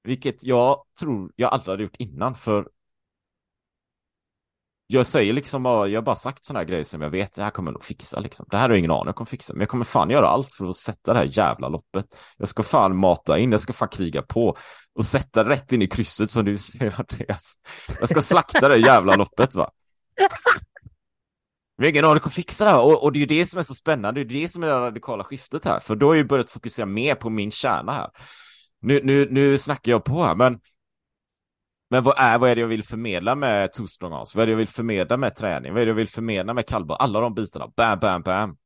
[0.04, 2.70] Vilket jag tror jag aldrig hade gjort innan, för
[4.94, 7.50] jag säger liksom, jag har bara sagt sådana här grejer som jag vet, det här
[7.50, 8.46] kommer jag nog fixa liksom.
[8.50, 10.28] Det här har jag ingen aning om jag kommer fixa, men jag kommer fan göra
[10.28, 12.06] allt för att sätta det här jävla loppet.
[12.38, 14.58] Jag ska fan mata in, jag ska fan kriga på
[14.96, 17.54] och sätta rätt in i krysset som du säger Andreas.
[18.00, 19.72] Jag ska slakta det jävla loppet va.
[21.78, 23.60] Vi har ingen aning om fixa det här och, och det är ju det som
[23.60, 26.14] är så spännande, det är det som är det radikala skiftet här, för då har
[26.14, 28.10] jag ju börjat fokusera mer på min kärna här.
[28.82, 30.60] Nu, nu, nu snackar jag på här, men
[31.94, 34.36] men vad är, vad är det jag vill förmedla med two strong arms?
[34.36, 35.74] Vad är det jag vill förmedla med träning?
[35.74, 36.98] Vad är det jag vill förmedla med kallbad?
[37.00, 38.58] Alla de bitarna, bam, bam, bam.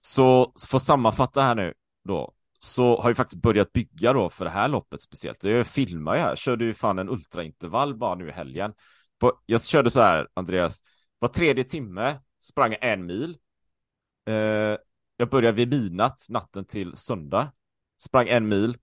[0.00, 4.44] Så för att sammanfatta här nu då, så har jag faktiskt börjat bygga då för
[4.44, 5.44] det här loppet speciellt.
[5.44, 8.72] Jag filmar ju här, körde ju fan en ultraintervall bara nu i helgen.
[9.46, 10.82] Jag körde så här, Andreas,
[11.18, 13.36] var tredje timme sprang en mil.
[14.26, 14.34] Eh,
[15.16, 17.52] jag började vid midnatt natten till söndag.
[17.98, 18.76] Sprang en mil.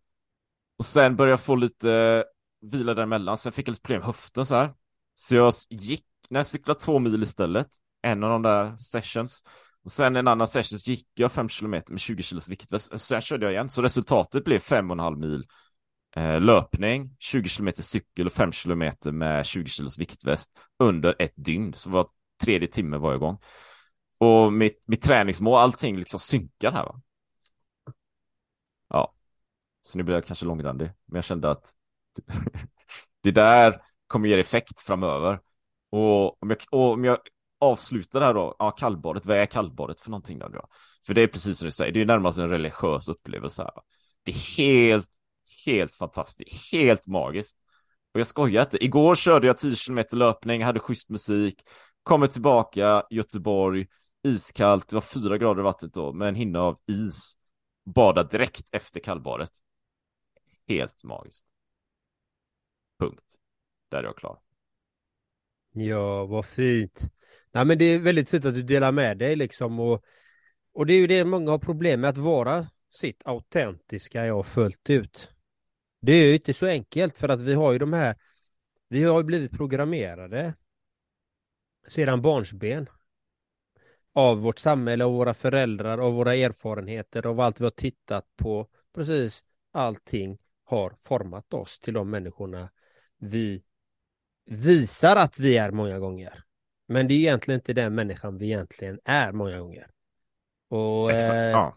[0.77, 2.25] Och sen började jag få lite
[2.61, 4.73] vila däremellan, sen fick jag lite problem med höften så här.
[5.15, 7.67] Så jag gick, när jag cyklade två mil istället,
[8.01, 9.43] en av de där sessions,
[9.83, 13.45] och sen en annan session gick jag fem kilometer med 20 kilos viktväst, sen körde
[13.45, 15.45] jag igen, så resultatet blev fem och en halv mil
[16.15, 21.73] eh, löpning, 20 kilometer cykel och fem kilometer med 20 kilos viktväst under ett dygn,
[21.73, 22.09] så var
[22.43, 23.37] tredje timme var jag igång.
[24.17, 27.01] Och mitt, mitt träningsmål, allting liksom synkar här va.
[28.89, 29.13] Ja.
[29.81, 31.73] Så nu blir jag kanske långrandig, men jag kände att
[33.23, 35.39] det där kommer ge effekt framöver.
[35.89, 37.17] Och om jag, och om jag
[37.59, 40.67] avslutar det här då, ja kallbadet, vad är kallbadet för någonting då?
[41.07, 43.71] För det är precis som du säger, det är närmast en religiös upplevelse här.
[44.23, 45.09] Det är helt,
[45.65, 47.57] helt fantastiskt, helt magiskt.
[48.13, 51.63] Och jag skojar inte, igår körde jag 10 km löpning, hade schysst musik,
[52.03, 53.87] kommer tillbaka, Göteborg,
[54.23, 57.33] iskallt, det var fyra grader i vattnet då, med en hinna av is.
[57.85, 59.51] Bada direkt efter kallbadet.
[60.67, 61.45] Helt magiskt.
[62.99, 63.35] Punkt.
[63.89, 64.39] Där är jag klar.
[65.71, 67.11] Ja, vad fint.
[67.51, 70.03] Nej, men det är väldigt fint att du delar med dig liksom och,
[70.73, 74.89] och det är ju det många har problem med att vara sitt autentiska jag fullt
[74.89, 75.31] ut.
[76.01, 78.15] Det är ju inte så enkelt för att vi har ju de här,
[78.87, 80.53] vi har ju blivit programmerade
[81.87, 82.89] sedan barnsben
[84.13, 88.67] av vårt samhälle, av våra föräldrar, av våra erfarenheter, av allt vi har tittat på.
[88.95, 92.69] Precis allting har format oss till de människorna
[93.19, 93.61] vi
[94.45, 96.43] visar att vi är många gånger.
[96.87, 99.87] Men det är egentligen inte den människan vi egentligen är många gånger.
[100.69, 101.75] Och, Exakt, eh, ja.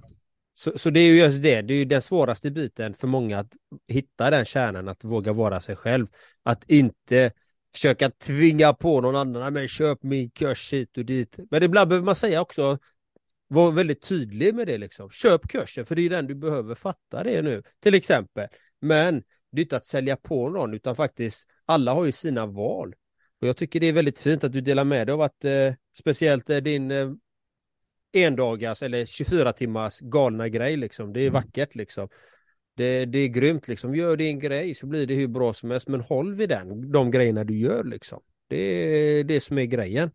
[0.52, 3.38] så, så det är ju just det, det är ju den svåraste biten för många
[3.38, 3.52] att
[3.88, 6.06] hitta den kärnan, att våga vara sig själv.
[6.42, 7.32] Att inte
[7.72, 11.38] försöka tvinga på någon annan, men köp min kurs hit och dit.
[11.50, 12.78] Men ibland behöver man säga också,
[13.48, 15.10] var väldigt tydlig med det liksom.
[15.10, 18.48] Köp kursen, för det är den du behöver fatta det nu, till exempel.
[18.80, 19.22] Men
[19.52, 22.94] det är inte att sälja på någon utan faktiskt alla har ju sina val.
[23.40, 25.74] Och jag tycker det är väldigt fint att du delar med dig av att eh,
[25.98, 27.10] speciellt eh, din eh,
[28.12, 31.12] endagars eller 24 timmars galna grej liksom.
[31.12, 31.32] Det är mm.
[31.32, 32.08] vackert liksom.
[32.76, 33.94] Det, det är grymt liksom.
[33.94, 37.10] Gör din grej så blir det hur bra som helst men håll vid den, de
[37.10, 38.22] grejerna du gör liksom.
[38.48, 40.10] Det är det som är grejen.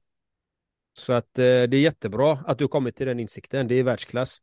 [0.94, 3.68] Så att eh, det är jättebra att du kommit till den insikten.
[3.68, 4.42] Det är världsklass.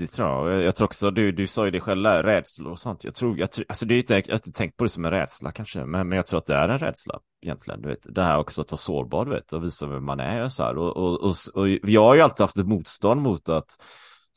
[0.00, 0.62] Det tror jag.
[0.62, 3.04] Jag tror också, du, du sa ju det själv, rädslor och sånt.
[3.04, 5.04] Jag tror, jag tror alltså det är inte, jag har inte tänkt på det som
[5.04, 7.82] en rädsla kanske, men, men jag tror att det är en rädsla egentligen.
[7.82, 10.44] Du vet, det här också att vara sårbar, du vet, och visa vem man är
[10.44, 10.78] och så här.
[10.78, 13.76] Och, och, och, och jag har ju alltid haft ett motstånd mot att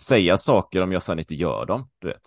[0.02, 2.22] säga saker om jag sen inte gör dem, du vet.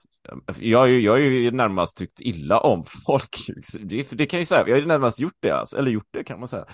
[0.58, 3.36] Jag har ju, jag har ju närmast tyckt illa om folk.
[3.80, 6.08] Det, det kan jag ju säga, jag har ju närmast gjort det, alltså, eller gjort
[6.10, 6.66] det kan man säga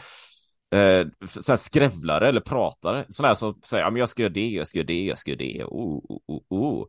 [0.72, 4.48] eh, så skrävlare eller pratare, sådana här som säger, ja men jag ska göra det,
[4.48, 6.86] jag ska göra det, jag ska göra det, oh, oh, oh, oh.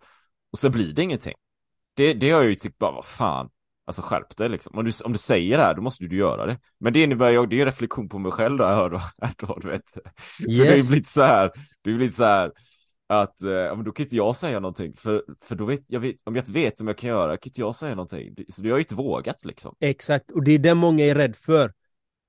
[0.52, 1.34] och så blir det ingenting.
[1.94, 3.50] Det, det har jag ju tyckt bara, vad fan,
[3.86, 4.78] alltså skärp dig liksom.
[4.78, 6.60] Om du, om du säger det här, då måste du göra det.
[6.80, 9.60] Men det innebär ju, det är en reflektion på mig själv då, jag hör då,
[9.62, 9.82] du vet.
[9.82, 10.58] Yes.
[10.58, 12.52] För det har ju blivit så här, det har blivit så här,
[13.08, 16.36] att eh, då kan inte jag säga någonting för, för då vet jag vet, om
[16.36, 18.72] jag inte vet om jag kan göra kan inte jag säga någonting så det har
[18.72, 21.74] jag ju inte vågat liksom Exakt och det är det många är rädd för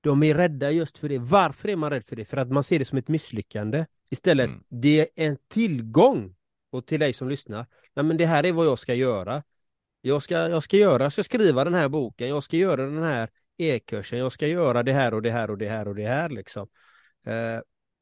[0.05, 1.17] de är rädda just för det.
[1.17, 2.25] Varför är man rädd för det?
[2.25, 3.85] För att man ser det som ett misslyckande.
[4.09, 4.63] Istället, mm.
[4.69, 6.35] det är en tillgång.
[6.71, 7.65] Och till dig som lyssnar,
[7.95, 9.43] nej men det här är vad jag ska göra.
[10.01, 13.03] Jag ska, jag ska göra, jag ska skriva den här boken, jag ska göra den
[13.03, 16.07] här e-kursen, jag ska göra det här och det här och det här och det
[16.07, 16.67] här liksom.
[17.25, 17.59] Eh,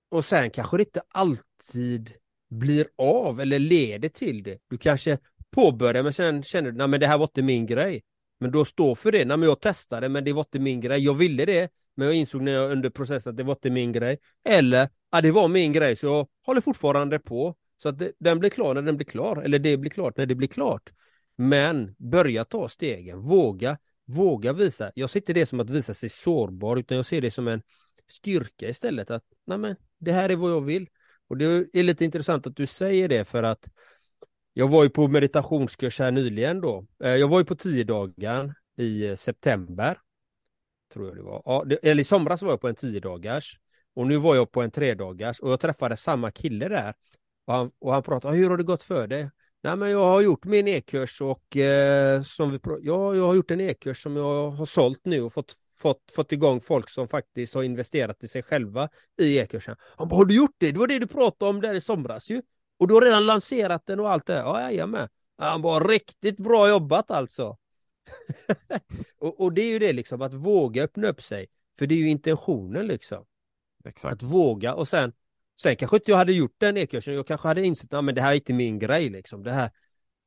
[0.10, 2.14] och sen kanske det inte alltid
[2.50, 4.60] blir av eller leder till det.
[4.68, 5.18] Du kanske
[5.50, 8.04] påbörjar men sen känner du, nej men det här var inte min grej.
[8.40, 11.04] Men då stå för det, nej men jag testade men det var inte min grej,
[11.04, 13.92] jag ville det men jag insåg när jag under processen att det var inte min
[13.92, 14.18] grej.
[14.46, 17.56] Eller, ja det var min grej så jag håller fortfarande på.
[17.84, 19.42] Så att det, den blir klar när den blir klar.
[19.42, 20.92] Eller det blir klart när det blir klart.
[21.36, 24.92] Men börja ta stegen, våga, våga visa.
[24.96, 27.62] Jag ser inte det som att visa sig sårbar utan jag ser det som en
[28.10, 29.12] styrka istället.
[29.12, 30.88] Att nej men, det här är vad jag vill.
[31.28, 33.68] Och det är lite intressant att du säger det för att
[34.54, 36.86] jag var ju på meditationskurs här nyligen då.
[37.04, 39.98] Eh, jag var ju på tio dagar i eh, september.
[40.94, 41.42] Tror jag det var.
[41.46, 43.60] Ja, det, eller i somras var jag på en tio dagars.
[43.96, 46.94] Och nu var jag på en tre dagars och jag träffade samma kille där.
[47.46, 49.30] Och han, och han pratade, ah, hur har det gått för dig?
[49.64, 53.52] Nej men jag har gjort min e-kurs och eh, som vi ja, jag har gjort
[53.52, 57.54] en e-kurs som jag har sålt nu och fått, fått, fått igång folk som faktiskt
[57.54, 58.90] har investerat i sig själva
[59.22, 59.76] i e-kursen.
[59.98, 60.72] Han bara, har du gjort det?
[60.72, 62.42] Det var det du pratade om där i somras ju.
[62.80, 64.34] Och du har redan lanserat den och allt det.
[64.34, 65.10] Ja, jajamän.
[65.38, 67.58] Han bara, riktigt bra jobbat alltså.
[69.20, 71.48] och, och det är ju det liksom, att våga öppna upp sig.
[71.78, 73.26] För det är ju intentionen liksom.
[73.86, 74.14] Exakt.
[74.14, 75.14] Att våga och sen
[75.62, 78.32] Sen kanske inte jag hade gjort den e-kursen, jag kanske hade insett att det här
[78.32, 79.44] är inte min grej liksom.
[79.44, 79.72] Det här,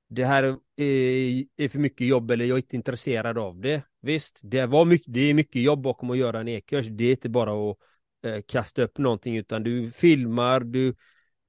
[0.09, 0.45] det här
[0.77, 3.83] är, är, för mycket jobb eller jag är inte intresserad av det.
[4.01, 6.87] Visst, det, var mycket, det är mycket jobb bakom att göra en e-kurs.
[6.87, 7.77] Det är inte bara att
[8.23, 10.95] eh, kasta upp någonting utan du filmar, du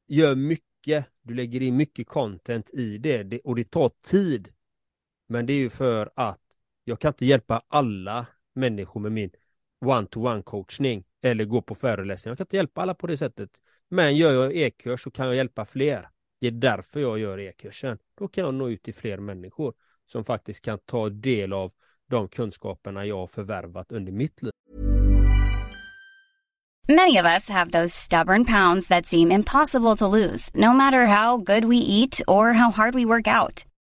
[0.08, 4.50] gör mycket, du lägger in mycket content i det, det och det tar tid.
[5.28, 6.40] Men det är ju för att
[6.84, 9.32] jag kan inte hjälpa alla människor med min
[9.86, 12.32] one-to-one coachning eller gå på föreläsningar.
[12.32, 13.50] Jag kan inte hjälpa alla på det sättet.
[13.90, 16.10] Men gör jag e-kurs så kan jag hjälpa fler.
[16.40, 17.98] Det är därför jag gör e-kursen.
[18.18, 19.74] Då kan jag nå ut till fler människor
[20.06, 21.72] som faktiskt kan ta del av
[22.10, 24.52] de kunskaperna jag har förvärvat under mitt liv.
[26.90, 31.38] Many of us have those stubborn pounds that seem impossible to lose, no matter how
[31.38, 33.67] good we eat or how hard we work out.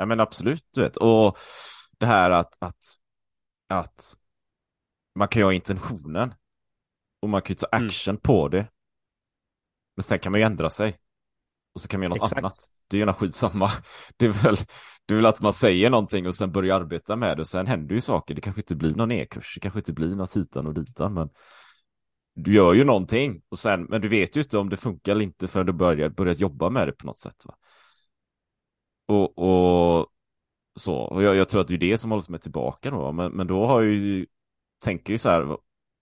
[0.00, 1.38] ja men absolut, du vet, och
[1.98, 2.84] det här att, att,
[3.68, 4.16] att
[5.14, 6.34] man kan ju ha intentionen.
[7.22, 7.88] Och man kan ju ta mm.
[7.88, 8.20] action mm.
[8.20, 8.66] på det.
[9.96, 10.98] Men sen kan man ju ändra sig.
[11.74, 12.38] Och så kan man göra något Exakt.
[12.38, 12.68] annat.
[12.88, 13.70] Det är ju skitsamma.
[14.16, 14.56] Det är, väl,
[15.06, 17.40] det är väl att man säger någonting och sen börjar arbeta med det.
[17.40, 18.34] Och sen händer ju saker.
[18.34, 19.54] Det kanske inte blir någon e-kurs.
[19.54, 21.14] Det kanske inte blir något hitan och ditan.
[21.14, 21.28] Men
[22.34, 23.42] du gör ju någonting.
[23.48, 26.08] Och sen, men du vet ju inte om det funkar eller inte förrän du börjar,
[26.08, 27.44] börjat jobba med det på något sätt.
[27.44, 27.54] Va?
[29.10, 30.06] Och, och
[30.76, 30.94] så.
[30.94, 33.12] Och jag, jag, tror att det är det som håller mig tillbaka då.
[33.12, 34.26] Men, men då har jag ju
[34.84, 35.56] tänker ju så här,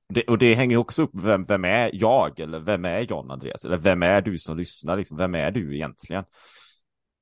[0.08, 2.40] det, och det hänger också upp, vem, vem är jag?
[2.40, 3.64] Eller vem är John Andreas?
[3.64, 4.96] Eller vem är du som lyssnar?
[4.96, 5.16] Liksom?
[5.16, 6.24] Vem är du egentligen?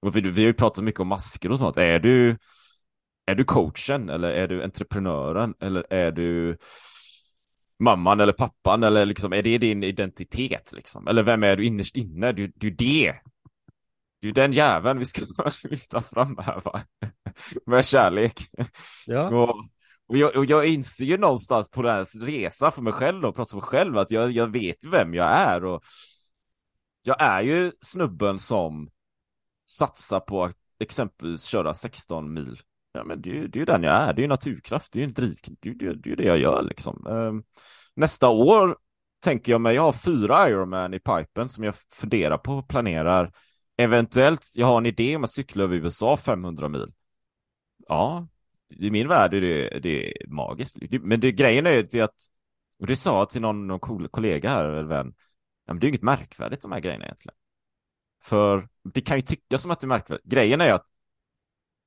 [0.03, 1.77] Och vi, vi har ju pratat mycket om masker och sånt.
[1.77, 2.39] Är du,
[3.27, 4.11] är du coachen?
[4.11, 5.55] Eller är du entreprenören?
[5.61, 6.59] Eller är du
[7.79, 8.83] mamman eller pappan?
[8.83, 10.73] Eller liksom, är det din identitet?
[10.73, 11.09] Liksom?
[11.09, 12.33] Eller vem är du innerst inne?
[12.33, 13.15] Du, du är det.
[14.21, 15.23] Du är den jäveln vi ska
[15.63, 16.83] lyfta fram här va?
[17.67, 18.51] Med kärlek.
[19.07, 19.29] Ja.
[19.29, 19.57] Och,
[20.09, 23.35] och jag, och jag inser ju någonstans på den här resan för mig själv och
[23.35, 25.85] pratar för mig själv att jag, jag vet vem jag är och
[27.03, 28.91] jag är ju snubben som
[29.67, 32.61] satsar på att exempelvis köra 16 mil.
[32.93, 34.13] Ja, men det, det är ju den jag är.
[34.13, 34.93] Det är ju naturkraft.
[34.93, 35.59] Det är ju en drivkraft.
[35.61, 37.07] Det, det, det är ju det jag gör liksom.
[37.07, 37.45] Um,
[37.95, 38.77] nästa år
[39.21, 43.33] tänker jag mig, jag har fyra Ironman i pipen som jag funderar på och planerar.
[43.77, 46.93] Eventuellt, jag har en idé om att cykla över USA 500 mil.
[47.89, 48.29] Ja,
[48.69, 50.77] i min värld är det, det är magiskt.
[51.01, 52.15] Men det, grejen är ju att,
[52.79, 55.15] och det sa jag till någon, någon cool kollega här, eller vän,
[55.67, 57.37] ja, men det är inget märkvärdigt de här grejerna egentligen.
[58.23, 60.27] För det kan ju tyckas som att det är märkvärdigt.
[60.27, 60.87] Grejen är att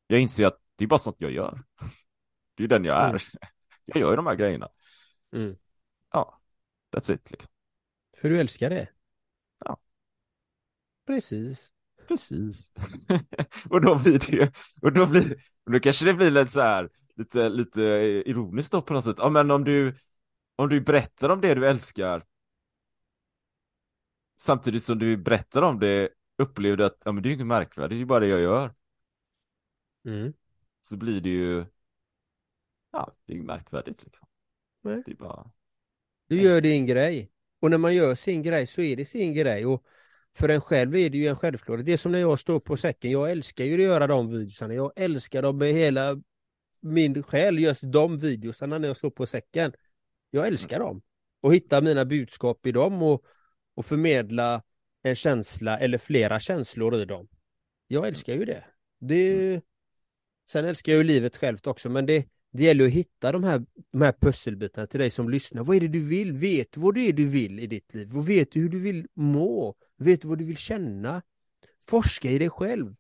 [0.08, 1.64] jag inser att det är bara sånt jag gör.
[2.56, 3.10] Det är den jag är.
[3.10, 3.20] Mm.
[3.86, 4.70] Jag gör ju de här grejerna.
[5.34, 5.56] Mm.
[6.12, 6.42] Ja,
[6.92, 7.52] that's it liksom.
[8.18, 8.90] För du älskar det?
[9.60, 9.78] Ja.
[11.06, 11.72] Precis.
[12.10, 12.72] Precis.
[13.70, 14.51] och då blir det ju,
[14.82, 17.82] och då blir, och då kanske det blir lite så här, lite, lite
[18.26, 19.16] ironiskt då på något sätt.
[19.20, 19.95] Ja, men om du,
[20.55, 22.24] om du berättar om det du älskar
[24.41, 27.89] samtidigt som du berättar om det upplever du att ja, men det är inget märkvärdigt,
[27.89, 28.74] det är ju bara det jag gör.
[30.05, 30.34] Mm.
[30.82, 31.66] Så blir det ju,
[32.91, 34.28] ja, det är ju märkvärdigt liksom.
[34.82, 35.03] Nej.
[35.05, 35.51] Det är bara...
[36.28, 37.32] Du gör din grej.
[37.60, 39.66] Och när man gör sin grej så är det sin grej.
[39.66, 39.86] Och
[40.38, 41.86] för en själv är det ju en självklarhet.
[41.86, 43.12] Det är som när jag står på säcken.
[43.12, 44.74] Jag älskar ju att göra de videosarna.
[44.74, 46.22] Jag älskar dem med hela
[46.82, 49.74] min själ, just de videosarna när jag står på säcken.
[50.30, 51.02] Jag älskar dem.
[51.42, 53.24] Och hitta mina budskap i dem och,
[53.76, 54.64] och förmedla
[55.04, 57.28] en känsla eller flera känslor i dem.
[57.88, 58.64] Jag älskar ju det.
[59.00, 59.62] det
[60.52, 63.66] sen älskar jag ju livet självt också, men det, det gäller att hitta de här,
[63.91, 65.64] de här pusselbitarna till dig som lyssnar.
[65.64, 66.32] Vad är det du vill?
[66.32, 68.18] Vet du vad det är du vill i ditt liv?
[68.18, 69.76] Och vet du hur du vill må?
[69.97, 71.22] Vet du vad du vill känna?
[71.82, 72.95] Forska i dig själv.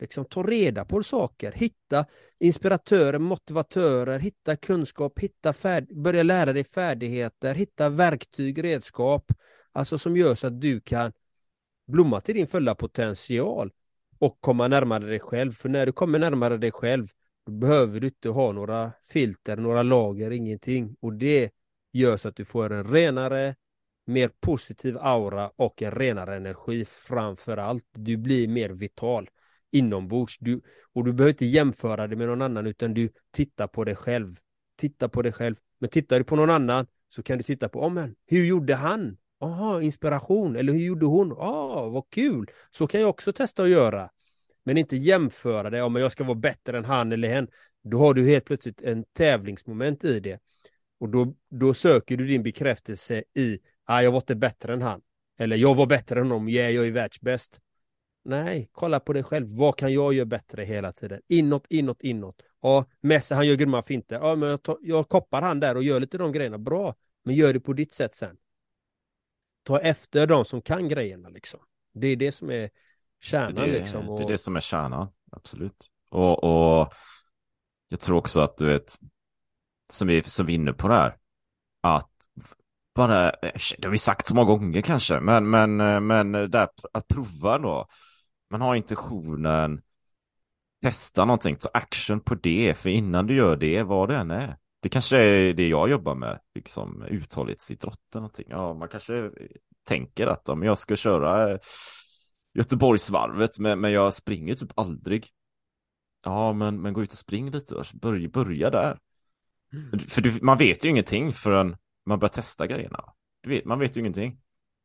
[0.00, 2.06] Liksom, ta reda på saker, hitta
[2.38, 9.32] inspiratörer, motivatörer, hitta kunskap, hitta färd börja lära dig färdigheter, hitta verktyg, redskap,
[9.72, 11.12] alltså som gör så att du kan
[11.86, 13.72] blomma till din fulla potential
[14.18, 15.52] och komma närmare dig själv.
[15.52, 17.08] För när du kommer närmare dig själv,
[17.46, 20.96] då behöver du inte ha några filter, några lager, ingenting.
[21.00, 21.50] Och det
[21.92, 23.54] gör så att du får en renare,
[24.06, 27.84] mer positiv aura och en renare energi framför allt.
[27.92, 29.30] Du blir mer vital
[29.70, 30.38] inombords.
[30.38, 30.60] Du,
[30.92, 34.36] och du behöver inte jämföra det med någon annan utan du tittar på dig själv.
[34.76, 35.56] Titta på dig själv.
[35.78, 38.74] Men tittar du på någon annan så kan du titta på, oh, men, hur gjorde
[38.74, 39.16] han?
[39.40, 40.56] Aha, inspiration.
[40.56, 41.32] Eller hur gjorde hon?
[41.32, 42.50] Ah, vad kul.
[42.70, 44.10] Så kan jag också testa att göra.
[44.64, 47.48] Men inte jämföra det, om jag ska vara bättre än han eller hen.
[47.82, 50.40] Då har du helt plötsligt en tävlingsmoment i det.
[51.00, 55.02] Och då, då söker du din bekräftelse i, ah, jag var inte bättre än han.
[55.38, 57.60] Eller jag var bättre än honom, yeah, jag är världsbäst.
[58.24, 59.56] Nej, kolla på dig själv.
[59.56, 61.20] Vad kan jag göra bättre hela tiden?
[61.28, 62.42] Inåt, inåt, inåt.
[62.60, 64.16] Ja, Messi han gör grymma finter.
[64.16, 66.58] Ja, men jag, tar, jag koppar han där och gör lite de grejerna.
[66.58, 66.94] Bra,
[67.24, 68.36] men gör det på ditt sätt sen.
[69.62, 71.60] Ta efter de som kan grejerna liksom.
[71.94, 72.70] Det är det som är
[73.22, 74.08] kärnan det, liksom.
[74.08, 74.18] Och...
[74.18, 75.90] Det är det som är kärnan, absolut.
[76.10, 76.92] Och, och
[77.88, 78.98] jag tror också att du vet,
[79.88, 81.16] som vi, som vi är inne på där,
[81.82, 82.10] att
[82.94, 83.30] bara,
[83.78, 87.86] det har vi sagt så många gånger kanske, men, men, men där att prova då.
[88.50, 89.82] Man har intentionen,
[90.82, 94.56] testa någonting, ta action på det, för innan du gör det, vad det än är.
[94.80, 98.46] Det kanske är det jag jobbar med, liksom uthållighetsidrott eller någonting.
[98.48, 99.30] Ja, man kanske
[99.84, 101.58] tänker att om jag ska köra
[102.54, 105.28] Göteborgsvarvet, men, men jag springer typ aldrig.
[106.24, 108.98] Ja, men, men gå ut och spring lite, börja, börja där.
[109.72, 109.98] Mm.
[109.98, 111.76] För du, man vet ju ingenting förrän
[112.06, 113.04] man börjar testa grejerna.
[113.46, 114.38] Vet, man vet ju ingenting.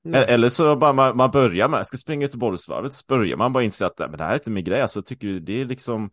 [0.05, 0.25] Mm.
[0.29, 3.63] Eller så bara man, man börjar med, jag ska springa Göteborgsvarvet, så börjar man bara
[3.63, 6.09] inse att men det här är inte min grej, alltså tycker du det är liksom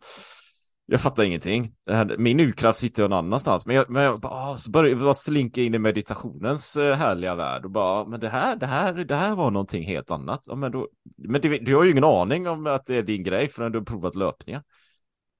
[0.85, 1.75] jag fattar ingenting.
[1.89, 3.65] Här, min urkraft sitter någon annanstans.
[3.65, 7.35] Men jag, men jag bara, ah, så börjar jag slinka in i meditationens eh, härliga
[7.35, 10.43] värld och bara, men det här, det här, det här var någonting helt annat.
[10.45, 13.23] Ja, men då, men du, du har ju ingen aning om att det är din
[13.23, 14.63] grej förrän du har provat löpningar.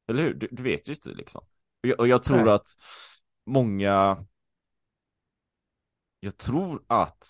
[0.08, 0.34] Eller hur?
[0.34, 1.42] Du, du vet ju inte liksom.
[1.84, 2.54] Och jag, och jag tror Nej.
[2.54, 2.68] att
[3.46, 4.26] många
[6.20, 7.24] jag tror att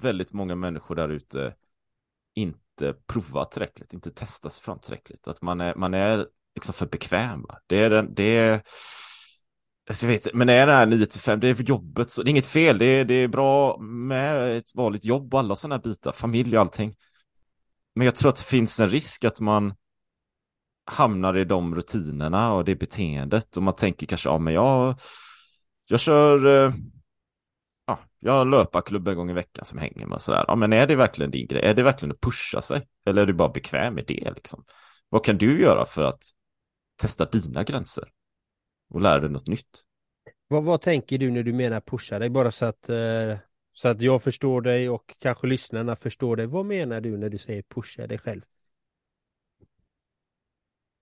[0.00, 1.54] väldigt många människor där ute
[2.34, 5.28] inte provar tillräckligt, inte testar sig fram tillräckligt.
[5.28, 6.26] Att man är, man är
[6.58, 7.58] liksom för bekväma.
[7.66, 8.62] Det är, den, det är
[9.88, 12.22] alltså, jag vet, men är det här 9 till 5, det är för jobbet, så
[12.22, 15.56] det är inget fel, det är, det är bra med ett vanligt jobb och alla
[15.56, 16.94] sådana här bitar, familj och allting.
[17.94, 19.74] Men jag tror att det finns en risk att man
[20.90, 25.00] hamnar i de rutinerna och det beteendet och man tänker kanske, ja men jag,
[25.86, 26.72] jag kör eh,
[27.86, 30.44] ja, jag har löparklubb en gång i veckan som hänger med sådär.
[30.48, 31.62] Ja, men är det verkligen din grej?
[31.64, 32.86] Är det verkligen att pusha sig?
[33.06, 34.64] Eller är du bara bekväm med det liksom?
[35.08, 36.22] Vad kan du göra för att
[36.98, 38.08] testa dina gränser?
[38.90, 39.84] Och lära dig något nytt?
[40.48, 42.30] Vad, vad tänker du när du menar pusha dig?
[42.30, 43.36] Bara så att, eh,
[43.72, 46.46] så att jag förstår dig och kanske lyssnarna förstår dig.
[46.46, 48.42] Vad menar du när du säger pusha dig själv?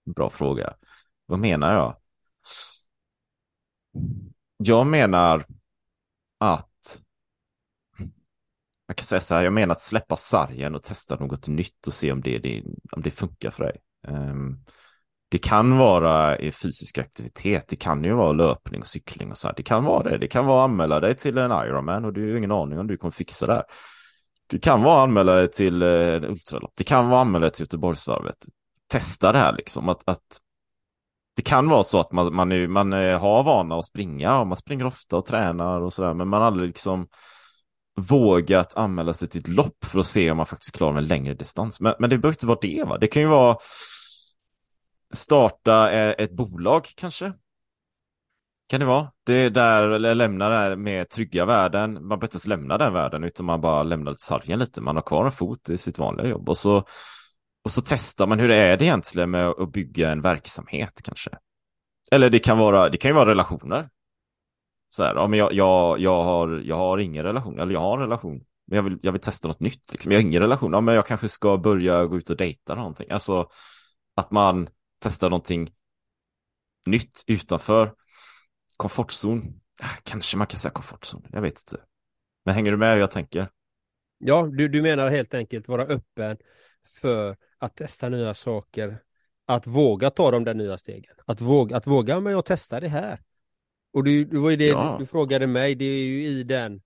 [0.05, 0.75] Bra fråga.
[1.27, 1.97] Vad menar jag?
[4.57, 5.45] Jag menar
[6.39, 7.03] att
[8.87, 11.95] jag kan säga så här, jag menar att släppa sargen och testa något nytt och
[11.95, 13.77] se om det, det, om det funkar för dig.
[14.09, 14.65] Um,
[15.37, 19.49] det kan vara i fysisk aktivitet, det kan ju vara löpning och cykling och så
[19.49, 19.55] här.
[19.57, 22.30] Det kan vara det, det kan vara att anmäla dig till en Ironman och du
[22.30, 23.64] har ingen aning om du kommer fixa det här.
[24.47, 27.43] Det kan vara att anmäla dig till eh, en ultralopp, det kan vara att anmäla
[27.43, 28.37] dig till Göteborgsvarvet.
[28.89, 30.41] Testa det här liksom, att, att
[31.37, 34.47] det kan vara så att man, man, är, man eh, har vana att springa och
[34.47, 37.07] man springer ofta och tränar och sådär, men man har aldrig liksom
[37.97, 41.34] vågat anmäla sig till ett lopp för att se om man faktiskt klarar en längre
[41.34, 41.80] distans.
[41.80, 42.99] Men, men det behöver inte vara det, va?
[42.99, 43.57] Det kan ju vara
[45.15, 47.33] starta eh, ett bolag kanske.
[48.69, 49.13] Kan det vara.
[49.25, 51.93] Det är där, eller lämna det här med trygga värden.
[51.93, 54.81] Man behöver inte ens lämna den världen, utan man bara lämnar sargen lite.
[54.81, 56.85] Man har kvar en fot i sitt vanliga jobb och så,
[57.65, 61.31] och så testar man hur det är det egentligen med att bygga en verksamhet kanske.
[62.11, 63.89] Eller det kan vara, det kan ju vara relationer.
[64.91, 67.95] Så här, ja, men jag, jag, jag, har, jag har ingen relation, eller jag har
[67.95, 68.45] en relation.
[68.67, 69.93] Men jag vill, jag vill testa något nytt.
[69.93, 70.13] Liksom.
[70.13, 70.73] Jag har ingen relation.
[70.73, 73.11] Ja, men jag kanske ska börja gå ut och dejta någonting.
[73.11, 73.49] Alltså
[74.17, 74.69] att man
[74.99, 75.71] testar någonting
[76.87, 77.95] nytt utanför
[78.77, 79.61] komfortzon.
[79.81, 81.27] Ah, kanske man kan säga komfortzon.
[81.33, 81.85] Jag vet inte.
[82.45, 83.49] Men hänger du med hur jag tänker?
[84.19, 86.37] Ja, du, du menar helt enkelt vara öppen
[87.01, 89.03] för att testa nya saker.
[89.47, 91.15] Att våga ta de där nya stegen.
[91.27, 93.23] Att våga, att våga men jag testar det här.
[93.93, 94.97] Och du, det var ju det Ja.
[94.99, 96.83] du, du frågade mig, det är ju i den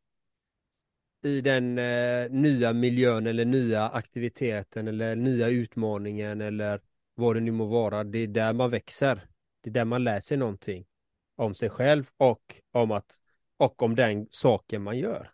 [1.23, 6.81] i den eh, nya miljön eller nya aktiviteten eller nya utmaningen eller
[7.21, 8.05] vad det nu må vara.
[8.05, 9.29] Det är där man växer.
[9.61, 10.87] Det är där man lär sig någonting
[11.37, 13.21] om sig själv och om att
[13.57, 15.33] och om den saken man gör.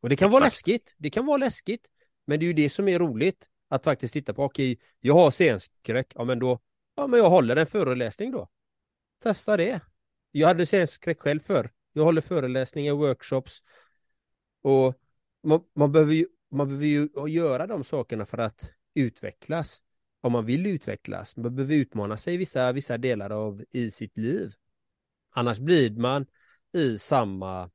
[0.00, 0.66] Och det kan vara Exakt.
[0.66, 0.94] läskigt.
[0.98, 1.90] Det kan vara läskigt.
[2.24, 4.44] Men det är ju det som är roligt att faktiskt titta på.
[4.44, 6.12] Okej, jag har scenskräck.
[6.14, 6.60] Ja, men då.
[6.94, 8.48] Ja, men jag håller en föreläsning då.
[9.22, 9.80] Testa det.
[10.30, 11.70] Jag hade scenskräck själv för.
[11.92, 13.62] Jag håller föreläsningar, workshops
[14.62, 14.94] och
[15.42, 19.82] man, man, behöver ju, man behöver ju göra de sakerna för att utvecklas.
[20.24, 21.36] Om man vill utvecklas.
[21.36, 24.52] Man behöver utmana sig i vissa, vissa delar av i sitt liv.
[25.34, 26.26] Annars blir man
[26.72, 27.70] i samma,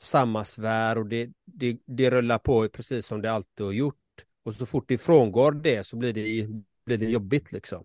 [0.00, 3.96] samma sfär och det, det, det rullar på precis som det alltid har gjort.
[4.42, 6.48] Och så fort det frångår det så blir det,
[6.84, 7.84] blir det jobbigt liksom.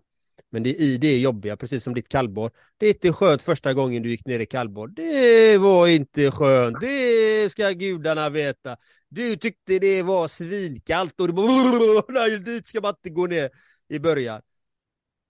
[0.50, 2.50] Men det är i det jobbiga, precis som ditt kallbad.
[2.76, 4.94] Det är inte skönt första gången du gick ner i kallbad.
[4.94, 6.80] Det var inte skönt.
[6.80, 8.76] Det ska gudarna veta.
[9.08, 13.50] Du tyckte det var svinkallt och du bara, nej, dit ska man inte gå ner
[13.88, 14.42] i början.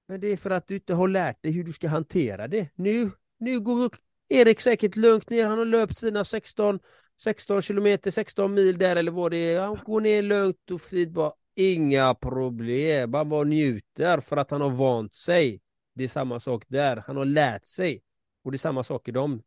[0.09, 2.68] Men det är för att du inte har lärt dig hur du ska hantera det.
[2.74, 3.90] Nu, nu går
[4.28, 5.46] Erik säkert lugnt ner.
[5.46, 6.80] Han har löpt sina 16,
[7.20, 9.61] 16 kilometer, 16 mil där eller vad det är.
[9.61, 11.32] Han går ner lugnt och fint bara.
[11.59, 13.14] Inga problem.
[13.14, 15.61] Han bara njuter för att han har vant sig.
[15.94, 17.04] Det är samma sak där.
[17.07, 18.02] Han har lärt sig.
[18.44, 19.42] Och det är samma sak i de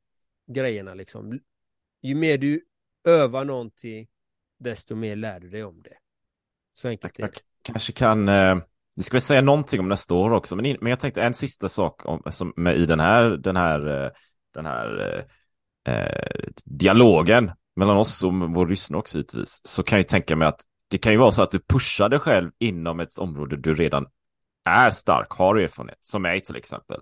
[0.48, 1.40] grejerna liksom.
[2.02, 2.66] Ju mer du
[3.04, 4.08] övar någonting,
[4.60, 5.98] desto mer lär du dig om det.
[6.74, 7.42] Så enkelt är det.
[7.62, 8.58] kanske kan, eh,
[9.00, 11.34] vi ska väl säga någonting om nästa år också, men, in, men jag tänkte en
[11.34, 14.10] sista sak om, som, med, i den här, den här, eh,
[14.54, 15.26] den här
[15.86, 20.36] eh, eh, dialogen mellan oss och vår lyssnare också givetvis, så kan jag ju tänka
[20.36, 23.58] mig att det kan ju vara så att du pushar dig själv inom ett område
[23.58, 24.06] du redan
[24.66, 27.00] är stark, har erfarenhet, som mig till exempel.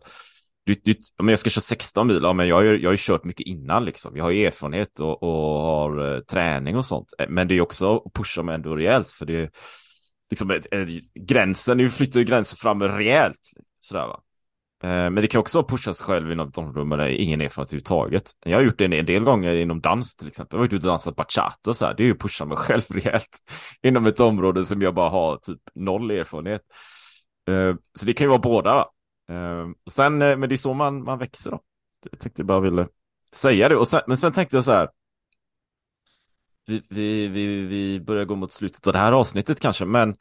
[0.63, 2.93] Du, du, om jag ska köra 16 mil, ja, men jag, har ju- jag har
[2.93, 4.17] ju kört mycket innan liksom.
[4.17, 7.13] Jag har ju erfarenhet och, och har eh, träning och sånt.
[7.29, 9.49] Men det är också att pusha mig ändå rejält, för det är
[10.29, 13.51] liksom ett, ett, gränsen, nu flyttar ju gränsen fram rejält.
[13.81, 14.21] Sådär va.
[14.83, 17.41] Eh, men det kan också vara pusha sig själv inom ett område där är ingen
[17.41, 18.31] erfarenhet överhuvudtaget.
[18.45, 20.57] Jag har gjort det en del gånger inom dans till exempel.
[20.57, 21.93] Jag har varit ute och dansat bachata och så här.
[21.93, 23.37] Det är ju att pusha mig själv rejält
[23.83, 26.61] inom ett område som jag bara har typ noll erfarenhet.
[27.49, 28.79] Eh, så det kan ju vara båda.
[29.29, 31.61] Eh, sen, men det är så man, man växer då.
[32.11, 32.87] Jag tänkte jag bara ville
[33.33, 33.75] säga det.
[33.75, 34.89] Och sen, men sen tänkte jag så här.
[36.67, 40.15] Vi, vi, vi, vi börjar gå mot slutet av det här avsnittet kanske, men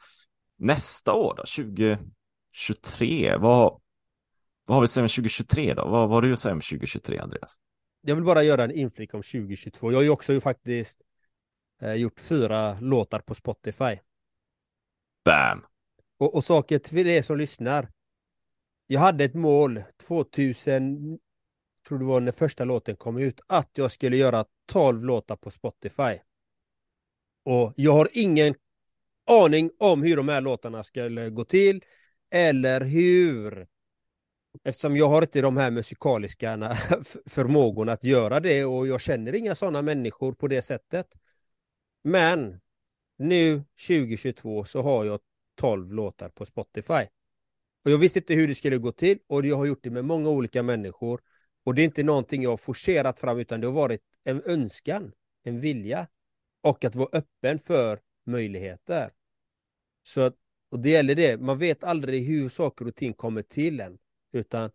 [0.57, 3.81] nästa år då, 2023, vad,
[4.65, 5.81] vad har vi att säga om 2023 då?
[5.81, 7.55] Vad, vad har du att säga om 2023, Andreas?
[8.01, 9.91] Jag vill bara göra en inflik om 2022.
[9.91, 11.01] Jag har ju också ju faktiskt
[11.81, 13.99] eh, gjort fyra låtar på Spotify.
[15.25, 15.65] Bam!
[16.17, 17.91] Och, och saker till er som lyssnar.
[18.87, 21.19] Jag hade ett mål 2000,
[21.87, 25.51] tror det var när första låten kom ut, att jag skulle göra 12 låtar på
[25.51, 26.19] Spotify.
[27.47, 28.55] Och jag har ingen
[29.25, 31.83] aning om hur de här låtarna skulle gå till
[32.29, 33.67] eller hur
[34.63, 36.57] Eftersom jag har inte de här musikaliska
[37.25, 41.07] förmågorna att göra det och jag känner inga sådana människor på det sättet.
[42.03, 42.59] Men
[43.17, 45.19] nu 2022 så har jag
[45.55, 47.03] 12 låtar på Spotify.
[47.85, 50.05] Och jag visste inte hur det skulle gå till och jag har gjort det med
[50.05, 51.21] många olika människor.
[51.63, 55.11] Och det är inte någonting jag har forcerat fram utan det har varit en önskan,
[55.43, 56.07] en vilja
[56.61, 59.13] och att vara öppen för möjligheter.
[60.03, 60.35] Så att,
[60.69, 63.97] och det gäller det, man vet aldrig hur saker och ting kommer till en.
[64.31, 64.71] Utan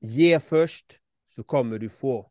[0.00, 1.00] ge först
[1.34, 2.30] så kommer du få.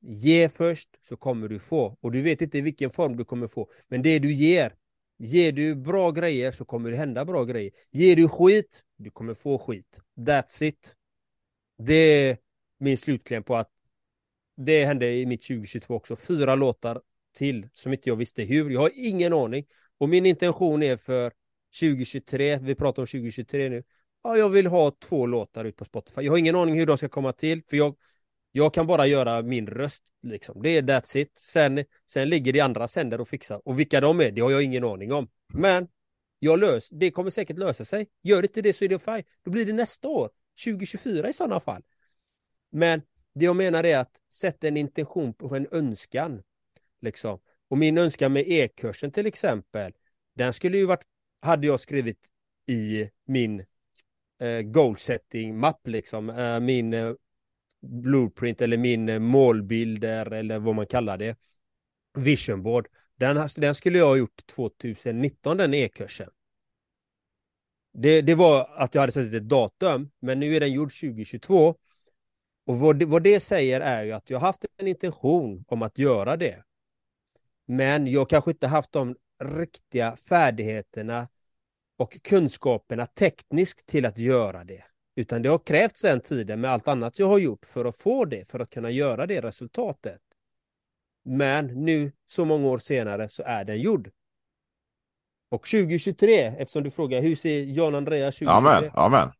[0.00, 1.98] Ge först så kommer du få.
[2.00, 3.70] Och du vet inte i vilken form du kommer få.
[3.88, 4.76] Men det du ger.
[5.18, 7.72] Ger du bra grejer så kommer det hända bra grejer.
[7.90, 10.00] Ger du skit, du kommer få skit.
[10.16, 10.96] That's it.
[11.78, 12.38] Det är
[12.78, 13.70] min slutkläm på att
[14.56, 16.16] det hände i mitt 2022 också.
[16.16, 17.00] Fyra låtar
[17.36, 18.70] till som inte jag visste hur.
[18.70, 19.66] Jag har ingen aning.
[19.98, 21.32] Och min intention är för
[21.80, 23.84] 2023, vi pratar om 2023 nu.
[24.22, 26.22] Ja, jag vill ha två låtar ut på Spotify.
[26.22, 27.96] Jag har ingen aning hur de ska komma till, för jag,
[28.52, 30.02] jag kan bara göra min röst.
[30.22, 30.62] Liksom.
[30.62, 31.38] Det är that's it.
[31.38, 33.60] Sen, sen ligger det andra sänder och fixar.
[33.64, 35.28] Och vilka de är, det har jag ingen aning om.
[35.54, 35.88] Men
[36.38, 38.06] jag lös, det kommer säkert lösa sig.
[38.22, 39.22] Gör inte det så är det fine.
[39.44, 40.30] Då blir det nästa år,
[40.64, 41.82] 2024 i sådana fall.
[42.70, 43.02] Men
[43.36, 46.42] det jag menar är att sätta en intention på en önskan.
[47.00, 47.38] Liksom.
[47.68, 49.92] Och min önskan med e-kursen till exempel,
[50.34, 51.04] den skulle ju varit,
[51.40, 52.18] hade jag skrivit
[52.66, 53.64] i min
[54.40, 57.12] eh, goal setting mapp liksom, eh, min eh,
[57.80, 61.36] blueprint eller min eh, målbilder eller vad man kallar det.
[62.14, 62.88] Vision board.
[63.16, 66.30] Den, den skulle jag ha gjort 2019 den e-kursen.
[67.92, 71.76] Det, det var att jag hade satt ett datum, men nu är den gjord 2022.
[72.66, 75.98] Och vad det, vad det säger är ju att jag haft en intention om att
[75.98, 76.62] göra det.
[77.66, 81.28] Men jag kanske inte haft de riktiga färdigheterna
[81.96, 84.84] och kunskaperna tekniskt till att göra det.
[85.14, 88.24] Utan det har krävts en tiden med allt annat jag har gjort för att få
[88.24, 90.20] det, för att kunna göra det resultatet.
[91.24, 94.10] Men nu, så många år senare, så är den gjord.
[95.48, 98.76] Och 2023, eftersom du frågar hur ser Jan Andreas 2023?
[98.76, 99.32] Amen, amen.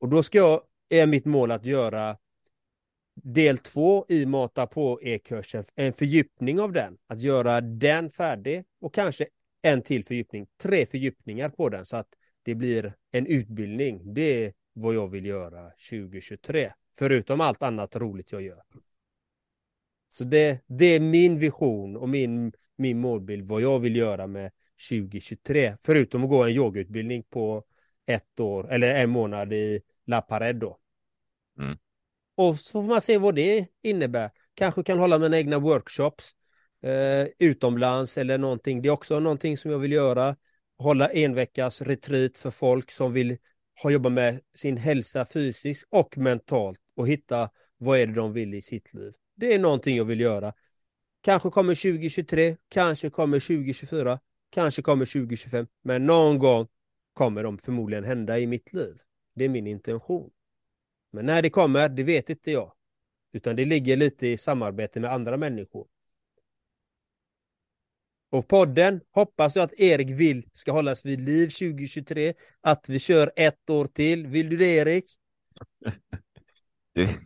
[0.00, 2.16] Och då ska jag, är mitt mål att göra
[3.14, 6.98] del två i Mata på e-kursen, en fördjupning av den.
[7.06, 9.26] Att göra den färdig och kanske
[9.62, 12.08] en till fördjupning, tre fördjupningar på den så att
[12.42, 14.14] det blir en utbildning.
[14.14, 16.72] Det är vad jag vill göra 2023.
[16.98, 18.62] Förutom allt annat roligt jag gör.
[20.08, 24.52] Så det, det är min vision och min, min målbild vad jag vill göra med
[24.88, 25.76] 2023.
[25.82, 27.64] Förutom att gå en yogautbildning på
[28.06, 30.78] ett år eller en månad i La Pared då.
[31.58, 31.78] Mm.
[32.40, 34.30] Och så får man se vad det innebär.
[34.54, 36.34] Kanske kan hålla mina egna workshops
[36.82, 38.82] eh, utomlands eller någonting.
[38.82, 40.36] Det är också någonting som jag vill göra.
[40.78, 43.38] Hålla en veckas retreat för folk som vill
[43.82, 48.54] ha jobbat med sin hälsa fysiskt och mentalt och hitta vad är det de vill
[48.54, 49.12] i sitt liv.
[49.36, 50.52] Det är någonting jag vill göra.
[51.20, 54.20] Kanske kommer 2023, kanske kommer 2024,
[54.50, 56.68] kanske kommer 2025, men någon gång
[57.12, 58.94] kommer de förmodligen hända i mitt liv.
[59.34, 60.30] Det är min intention.
[61.10, 62.72] Men när det kommer, det vet inte jag.
[63.32, 65.86] Utan det ligger lite i samarbete med andra människor.
[68.30, 72.34] Och podden hoppas jag att Erik vill ska hållas vid liv 2023.
[72.60, 74.26] Att vi kör ett år till.
[74.26, 75.04] Vill du det Erik?
[76.94, 77.18] Det,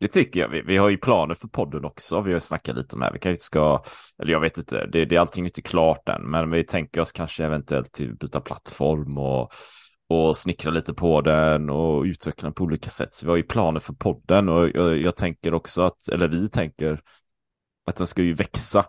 [0.00, 0.48] det tycker jag.
[0.48, 2.20] Vi, vi, har ju planer för podden också.
[2.20, 3.12] Vi har snackat lite om det här.
[3.12, 3.84] Vi kanske ska,
[4.18, 7.12] eller jag vet inte, det, det är allting inte klart än, men vi tänker oss
[7.12, 9.52] kanske eventuellt till byta plattform och,
[10.08, 13.14] och snickra lite på den och utveckla den på olika sätt.
[13.14, 16.48] Så vi har ju planer för podden och jag, jag tänker också att, eller vi
[16.48, 17.00] tänker
[17.86, 18.84] att den ska ju växa.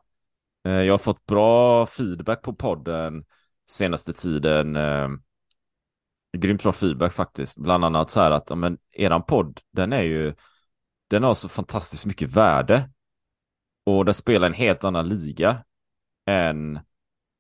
[0.65, 3.25] Eh, jag har fått bra feedback på podden
[3.69, 4.75] senaste tiden.
[4.75, 5.09] Eh,
[6.37, 7.57] grymt bra feedback faktiskt.
[7.57, 10.33] Bland annat så här att, ja men eran podd, den är ju
[11.09, 12.89] den har så fantastiskt mycket värde.
[13.85, 15.63] Och den spelar en helt annan liga
[16.25, 16.79] än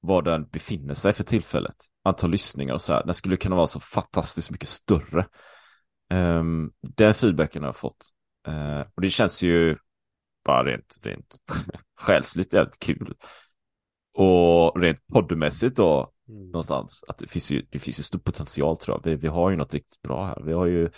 [0.01, 1.75] var den befinner sig för tillfället.
[2.09, 3.05] Antal lyssningar och så här.
[3.05, 5.25] Den skulle kunna vara så fantastiskt mycket större.
[6.13, 8.09] Um, den feedbacken har jag fått.
[8.47, 9.77] Uh, och det känns ju
[10.45, 11.35] bara rent, rent
[12.01, 13.13] själsligt jävligt kul.
[14.13, 16.45] Och rent poddmässigt då, mm.
[16.45, 19.11] någonstans, att det finns ju, det finns ju stor potential tror jag.
[19.11, 20.41] Vi, vi har ju något riktigt bra här.
[20.45, 20.89] Vi har ju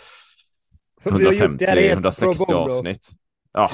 [1.04, 3.12] 150-160 avsnitt.
[3.54, 3.72] Ja.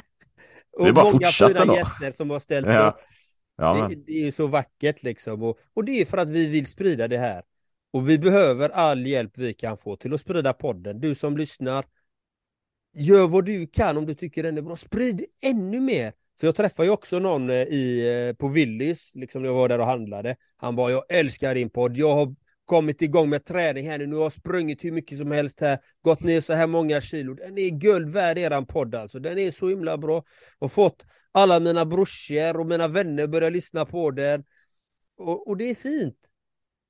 [0.78, 1.74] det är bara många fina då.
[1.74, 2.88] gäster som har ställt ja.
[2.88, 2.96] upp.
[3.56, 5.42] Ja, det, det, är så vackert liksom.
[5.42, 7.42] Och, och det är för att vi vill sprida det här.
[7.90, 11.00] Och vi behöver all hjälp vi kan få till att sprida podden.
[11.00, 11.84] Du som lyssnar,
[12.92, 14.76] gör vad du kan om du tycker den är bra.
[14.76, 16.12] Sprid ännu mer.
[16.40, 19.68] För jag träffade ju också någon eh, i, eh, på Willys, liksom när jag var
[19.68, 20.36] där och handlade.
[20.56, 21.96] Han bara, jag älskar din podd.
[21.96, 22.34] Jag har
[22.64, 24.06] kommit igång med träning här nu.
[24.06, 27.34] Nu har jag sprungit hur mycket som helst här, gått ner så här många kilo.
[27.34, 29.18] Den är guld värd eran podd alltså.
[29.18, 30.24] Den är så himla bra.
[30.58, 31.04] Och fått
[31.36, 34.44] alla mina brorsor och mina vänner börjar lyssna på den.
[35.16, 36.18] Och, och det är fint.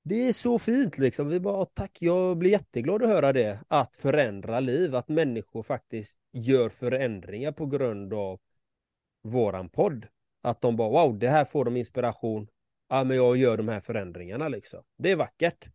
[0.02, 1.28] Det är så fint liksom.
[1.28, 3.60] Vi bara tack, jag blir jätteglad att höra det.
[3.68, 8.40] Att förändra liv, att människor faktiskt gör förändringar på grund av
[9.22, 10.06] våran podd.
[10.42, 12.48] Att de bara wow, det här får de inspiration
[12.88, 14.82] ja, men jag gör de här förändringarna liksom.
[14.96, 15.68] Det är vackert.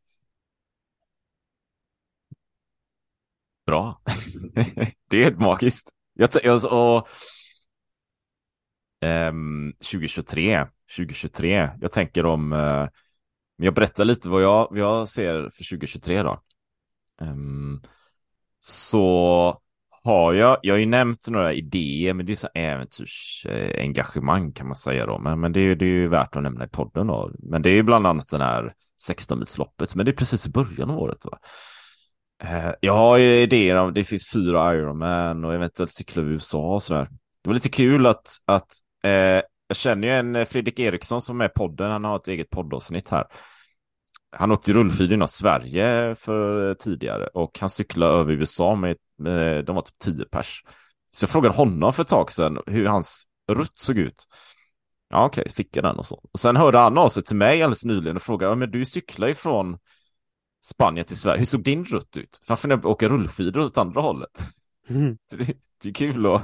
[3.65, 4.01] Bra.
[5.09, 5.89] det är helt magiskt.
[6.13, 7.07] Jag, jag, och,
[9.01, 12.87] Ehm, 2023, 2023, jag tänker om, eh,
[13.55, 16.41] jag berättar lite vad jag, vad jag ser för 2023 då.
[17.21, 17.81] Ehm,
[18.59, 19.61] så
[20.03, 24.75] har jag, jag har ju nämnt några idéer, men det är så äventyrsengagemang kan man
[24.75, 25.19] säga då.
[25.19, 27.31] Men, men det, är, det är ju värt att nämna i podden då.
[27.39, 28.73] Men det är ju bland annat den här
[29.09, 31.39] 16-milsloppet, men det är precis i början av året va.
[32.43, 36.73] Eh, jag har ju idéer om, det finns fyra Ironman och eventuellt cykla i USA
[36.73, 37.07] och sådär.
[37.41, 38.71] Det var lite kul att, att
[39.03, 43.09] eh, jag känner ju en Fredrik Eriksson som är podden, han har ett eget poddavsnitt
[43.09, 43.25] här.
[44.31, 49.75] Han åkte rullskidor inom Sverige för tidigare och han cyklade över USA med, med de
[49.75, 50.63] var typ 10 pers.
[51.11, 54.27] Så jag frågade honom för ett tag sedan hur hans rutt såg ut.
[55.09, 56.21] Ja okej, okay, fick jag den och så.
[56.31, 58.85] Och sen hörde Anna av sig till mig alldeles nyligen och frågade, ja men du
[58.85, 59.77] cyklar ju från
[60.63, 62.39] Spanien till Sverige, hur såg din rutt ut?
[62.43, 64.43] För Varför jag åka rullskidor åt andra hållet?
[64.89, 65.17] Mm.
[65.81, 66.41] det, är kul och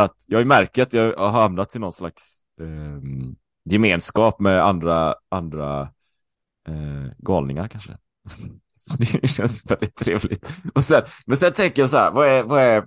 [0.00, 3.00] att jag märker att jag har hamnat i någon slags eh,
[3.64, 5.80] gemenskap med andra, andra
[6.68, 7.96] eh, galningar kanske.
[8.76, 10.52] Så det känns väldigt trevligt.
[10.74, 12.86] Och sen, men sen tänker jag så här, vad är, vad är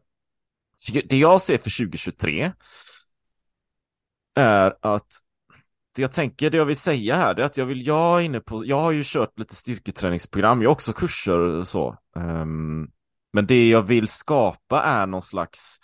[1.05, 2.51] det jag ser för 2023
[4.36, 5.07] är att
[5.95, 8.22] det jag tänker, det jag vill säga här, det är att jag vill, jag är
[8.22, 11.97] inne på, jag har ju kört lite styrketräningsprogram, jag har också kurser och så.
[12.16, 12.91] Um,
[13.34, 15.80] men det jag vill skapa är någon slags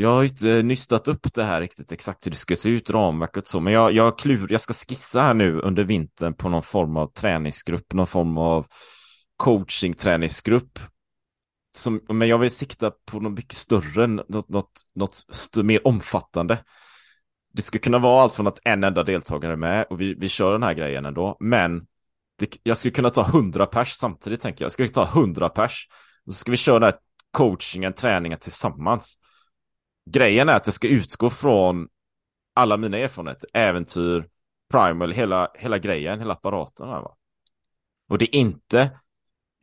[0.00, 3.48] jag har inte nystat upp det här riktigt exakt hur det ska se ut, ramverket
[3.48, 6.96] så, men jag, jag, klur, jag ska skissa här nu under vintern på någon form
[6.96, 8.66] av träningsgrupp, någon form av
[9.36, 10.78] coaching-träningsgrupp.
[11.76, 16.64] Som, men jag vill sikta på något mycket större, något, något, något st mer omfattande.
[17.52, 20.28] Det ska kunna vara allt från att en enda deltagare är med och vi, vi
[20.28, 21.86] kör den här grejen ändå, men
[22.38, 24.66] det, jag skulle kunna ta hundra pers samtidigt tänker jag.
[24.66, 25.88] Jag skulle ta hundra pers.
[26.26, 26.98] Så ska vi köra den här
[27.32, 29.18] coachingen, träningen tillsammans
[30.10, 31.88] grejen är att jag ska utgå från
[32.54, 34.28] alla mina erfarenheter, äventyr,
[34.70, 36.88] primal, hela, hela grejen, hela apparaten.
[36.88, 37.16] Här, va?
[38.08, 38.90] Och det är inte,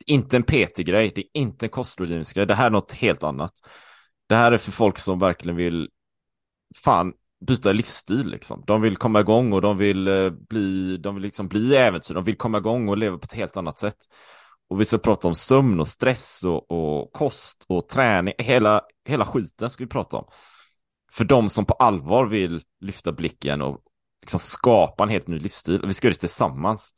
[0.06, 3.52] inte en PT-grej, det är inte en kostrådgivningsgrej, det här är något helt annat.
[4.26, 5.90] Det här är för folk som verkligen vill
[6.74, 7.12] fan
[7.46, 8.64] byta livsstil liksom.
[8.66, 12.24] De vill komma igång och de vill eh, bli, de vill liksom bli äventyr, de
[12.24, 13.98] vill komma igång och leva på ett helt annat sätt.
[14.68, 19.24] Och vi ska prata om sömn och stress och, och kost och träning, hela, hela
[19.24, 20.26] skiten ska vi prata om.
[21.12, 23.80] För de som på allvar vill lyfta blicken och
[24.20, 25.82] liksom skapa en helt ny livsstil.
[25.82, 26.94] Och vi ska göra det tillsammans.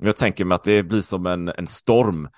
[0.00, 2.28] Jag tänker mig att det blir som en, en storm.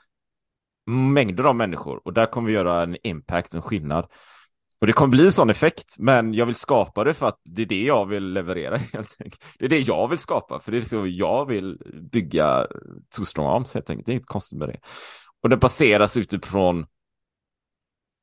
[0.86, 4.06] Mängder av människor och där kommer vi göra en impact, en skillnad.
[4.78, 7.62] Och det kommer bli en sån effekt, men jag vill skapa det för att det
[7.62, 9.44] är det jag vill leverera helt enkelt.
[9.58, 11.78] Det är det jag vill skapa, för det är så jag vill
[12.12, 12.66] bygga
[13.16, 14.06] Two Strong Arms helt enkelt.
[14.06, 14.80] Det är inget konstigt med det.
[15.40, 16.86] Och det baseras utifrån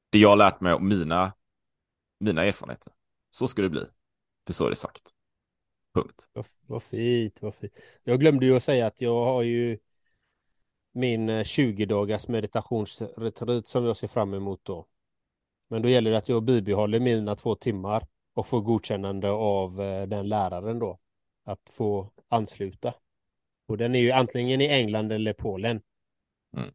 [0.09, 1.33] det jag har lärt mig och mina,
[2.19, 2.93] mina erfarenheter.
[3.31, 3.85] Så ska det bli.
[4.45, 5.01] För så är det sagt.
[5.93, 6.29] Punkt.
[6.33, 7.73] Vad, vad fint, vad fint.
[8.03, 9.77] Jag glömde ju att säga att jag har ju
[10.93, 14.87] min eh, 20 dagars meditationsretreat som jag ser fram emot då.
[15.72, 20.07] Men då gäller det att jag bibehåller mina två timmar och får godkännande av eh,
[20.07, 20.99] den läraren då.
[21.43, 22.93] Att få ansluta.
[23.67, 25.82] Och den är ju antingen i England eller Polen.
[26.57, 26.69] Mm.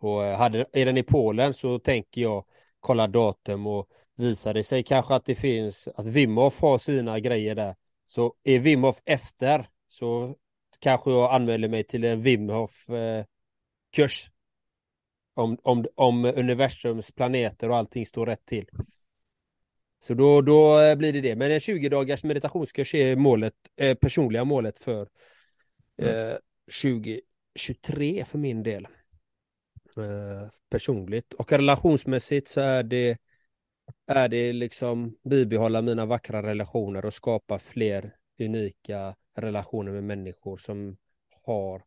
[0.00, 2.44] Och eh, hade, är den i Polen så tänker jag
[2.80, 7.54] kolla datum och visar det sig kanske att det finns att Wimhoff har sina grejer
[7.54, 7.76] där.
[8.06, 10.34] Så är Wimhoff efter så
[10.80, 13.24] kanske jag anmäler mig till en Wimhoff eh,
[13.92, 14.30] kurs
[15.34, 18.68] om, om, om universums planeter och allting står rätt till.
[19.98, 21.36] Så då, då eh, blir det det.
[21.36, 25.08] Men en 20 dagars meditationskurs är målet, eh, personliga målet för
[26.02, 26.36] eh,
[26.82, 28.88] 2023 för min del.
[29.98, 31.32] Eh, personligt.
[31.32, 33.18] Och relationsmässigt så är det
[34.06, 40.96] är det liksom bibehålla mina vackra relationer och skapa fler unika relationer med människor som
[41.42, 41.82] har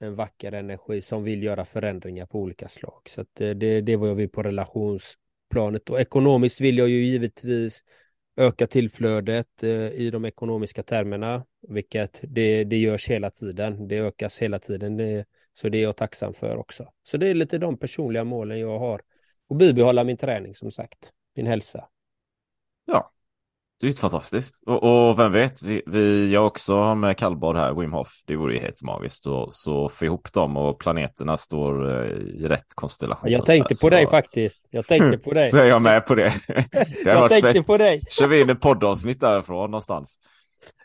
[0.00, 3.02] en vacker energi som vill göra förändringar på olika slag.
[3.08, 6.88] Så eh, det, det, det är vad jag vill på relationsplanet och ekonomiskt vill jag
[6.88, 7.84] ju givetvis
[8.36, 13.88] öka tillflödet eh, i de ekonomiska termerna, vilket det, det görs hela tiden.
[13.88, 15.24] Det ökas hela tiden, det,
[15.54, 16.92] så det är jag tacksam för också.
[17.02, 19.02] Så det är lite de personliga målen jag har
[19.48, 21.88] och bibehålla min träning som sagt, min hälsa.
[22.84, 23.12] Ja,
[23.80, 24.54] det är ju fantastiskt.
[24.66, 28.36] Och, och, vem vet, vi, vi jag också har med kallbad här, Wim Hof, det
[28.36, 29.26] vore ju helt magiskt.
[29.26, 33.30] Och, så få ihop dem och planeterna står eh, i rätt konstellation.
[33.30, 33.90] Jag tänkte på så...
[33.90, 34.66] dig faktiskt.
[34.70, 35.50] Jag tänkte på dig.
[35.50, 36.40] så är jag med på det.
[36.46, 37.66] det jag tänkte fett.
[37.66, 38.00] på dig.
[38.10, 40.18] Kör vi in ett poddavsnitt därifrån någonstans.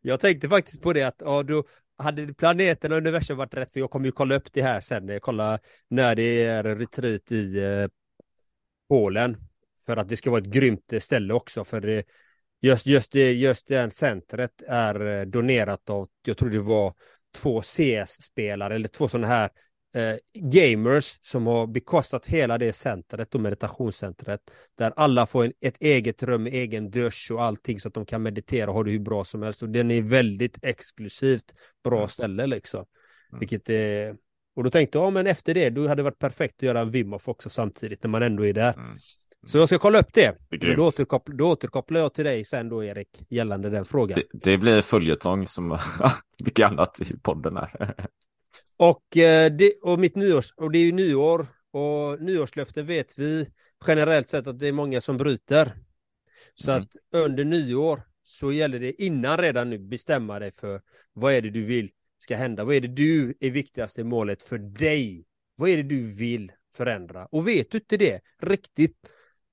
[0.02, 1.64] Jag tänkte faktiskt på det att ja, då
[1.98, 5.20] hade planeten och universum varit rätt, för jag kommer ju kolla upp det här sen,
[5.22, 7.88] kolla när det är retreat i eh,
[8.90, 9.38] Polen.
[9.86, 12.04] För att det ska vara ett grymt ställe också, för det,
[12.64, 16.94] just, just, det, just det centret är eh, donerat av, jag tror det var
[17.38, 19.50] två CS-spelare eller två sådana här
[19.96, 24.40] eh, gamers som har bekostat hela det centret och meditationscentret
[24.78, 28.24] där alla får en, ett eget rum, egen dusch och allting så att de kan
[28.24, 31.54] meditera och ha det hur bra som helst och den är väldigt exklusivt
[31.84, 32.10] bra mm.
[32.10, 32.86] ställe liksom.
[33.30, 33.40] Mm.
[33.40, 34.16] Vilket är
[34.56, 36.80] och då tänkte jag, ja, men efter det, då hade det varit perfekt att göra
[36.80, 38.74] en Wim också samtidigt när man ändå är där.
[38.74, 38.98] Mm.
[39.46, 40.38] Så jag ska kolla upp det.
[40.50, 44.20] det då, återkopplar, då återkopplar jag till dig sen då Erik, gällande den frågan.
[44.32, 45.78] Det, det blir följetong som
[46.44, 47.96] mycket annat i podden här.
[48.78, 53.48] och, eh, det, och mitt nyårs, och det är ju nyår och nyårslöften vet vi
[53.88, 55.72] generellt sett att det är många som bryter.
[56.56, 56.84] Så Mm.
[56.84, 60.82] att under nyår så gäller det innan redan nu bestämma dig för
[61.14, 62.64] vad är det du vill ska hända?
[62.64, 65.26] Vad är det du är viktigaste målet för dig?
[65.56, 67.26] Vad är det du vill förändra?
[67.26, 68.98] Och vet du inte det riktigt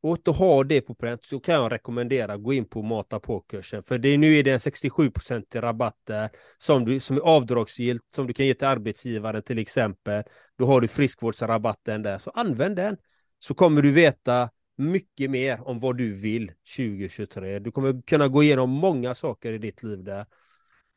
[0.02, 3.82] och inte ha det på pränt så kan jag rekommendera gå in på Mata på-kursen
[3.82, 8.26] för det, nu är det en 67-procentig rabatt där som, du, som är avdragsgillt som
[8.26, 10.22] du kan ge till arbetsgivaren till exempel.
[10.58, 12.96] Då har du friskvårdsrabatten där så använd den
[13.38, 17.58] så kommer du veta mycket mer om vad du vill 2023.
[17.58, 20.26] Du kommer kunna gå igenom många saker i ditt liv där.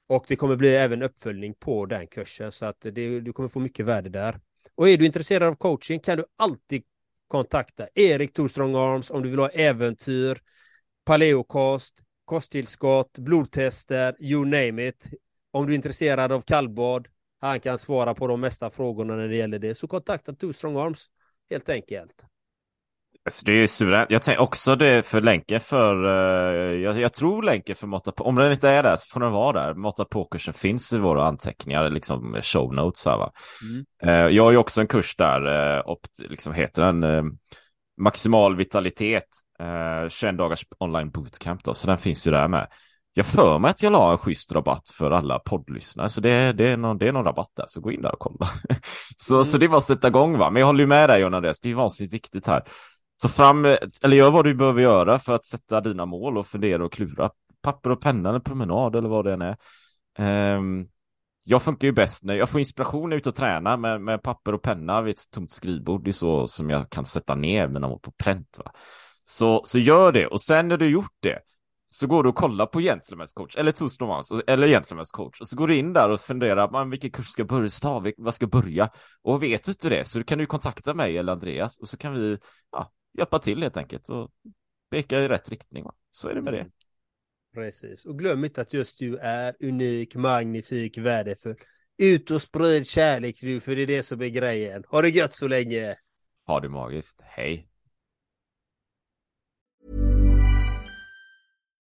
[0.08, 3.60] Och det kommer bli även uppföljning på den kursen så att det, du kommer få
[3.60, 4.40] mycket värde där.
[4.76, 6.84] Och är du intresserad av coaching kan du alltid
[7.34, 10.42] kontakta Erik Torstrong Arms om du vill ha äventyr,
[11.06, 15.10] paleokost, kosttillskott, blodtester, you name it.
[15.52, 17.08] Om du är intresserad av kallbad,
[17.40, 20.78] han kan svara på de mesta frågorna när det gäller det, så kontakta Torstrong Strong
[20.78, 21.10] Arms
[21.50, 22.26] helt enkelt.
[23.26, 24.12] Alltså det är ju suveränt.
[24.12, 28.24] Jag tänker också det för länken för, eh, jag, jag tror länken för Måtta på,
[28.24, 29.74] om den inte är där så får den vara där.
[29.74, 33.32] Måtta på-kursen finns i våra anteckningar, liksom show notes här va.
[33.62, 33.86] Mm.
[34.04, 37.38] Eh, jag har ju också en kurs där, eh, opt, liksom heter den
[37.98, 39.28] Maximal vitalitet,
[39.60, 42.68] eh, 21 dagars online bootcamp då, så den finns ju där med.
[43.14, 46.68] Jag för mig att jag la en schysst rabatt för alla poddlyssnare, så det, det,
[46.68, 48.50] är någon, det är någon rabatt där, så gå in där och kolla.
[49.18, 51.34] så, så det var att sätta igång va, men jag håller ju med dig John
[51.34, 52.64] Andreas, det är vansinnigt viktigt här.
[53.22, 53.66] Ta fram,
[54.04, 57.30] eller gör vad du behöver göra för att sätta dina mål och fundera och klura.
[57.62, 59.58] Papper och penna, eller promenad eller vad det än är.
[60.58, 60.88] Um,
[61.46, 64.62] jag funkar ju bäst när jag får inspiration ut och tränar med, med papper och
[64.62, 66.04] penna vid ett tomt skrivbord.
[66.04, 68.60] Det är så som jag kan sätta ner mina mål på pränt.
[68.66, 68.72] Va?
[69.24, 71.40] Så, så gör det och sen när du gjort det
[71.90, 75.56] så går du och kollar på Gentlemen's coach eller Toastmans eller Gentlemen's coach och så
[75.56, 78.44] går du in där och funderar man vilken kurs ska jag börja, stav, vad ska
[78.44, 78.90] jag börja?
[79.22, 82.14] Och vet du inte det så kan du kontakta mig eller Andreas och så kan
[82.14, 82.38] vi
[82.72, 84.32] ja, hjälpa till helt enkelt och
[84.90, 85.84] peka i rätt riktning.
[85.84, 85.96] Va?
[86.12, 86.68] Så är det med det.
[87.54, 91.56] Precis, och glöm inte att just du är unik, magnifik, värdefull.
[91.98, 94.84] Ut och sprid kärlek du, för det är det som är grejen.
[94.88, 95.96] Ha det gött så länge!
[96.48, 97.68] Ha det magiskt, hej!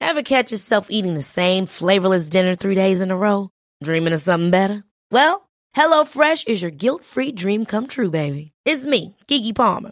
[0.01, 3.49] Ever catch yourself eating the same flavorless dinner three days in a row?
[3.84, 4.84] Dreaming of something better?
[5.11, 8.51] Well, HelloFresh is your guilt-free dream come true, baby.
[8.66, 9.91] It's me, Kiki Palmer.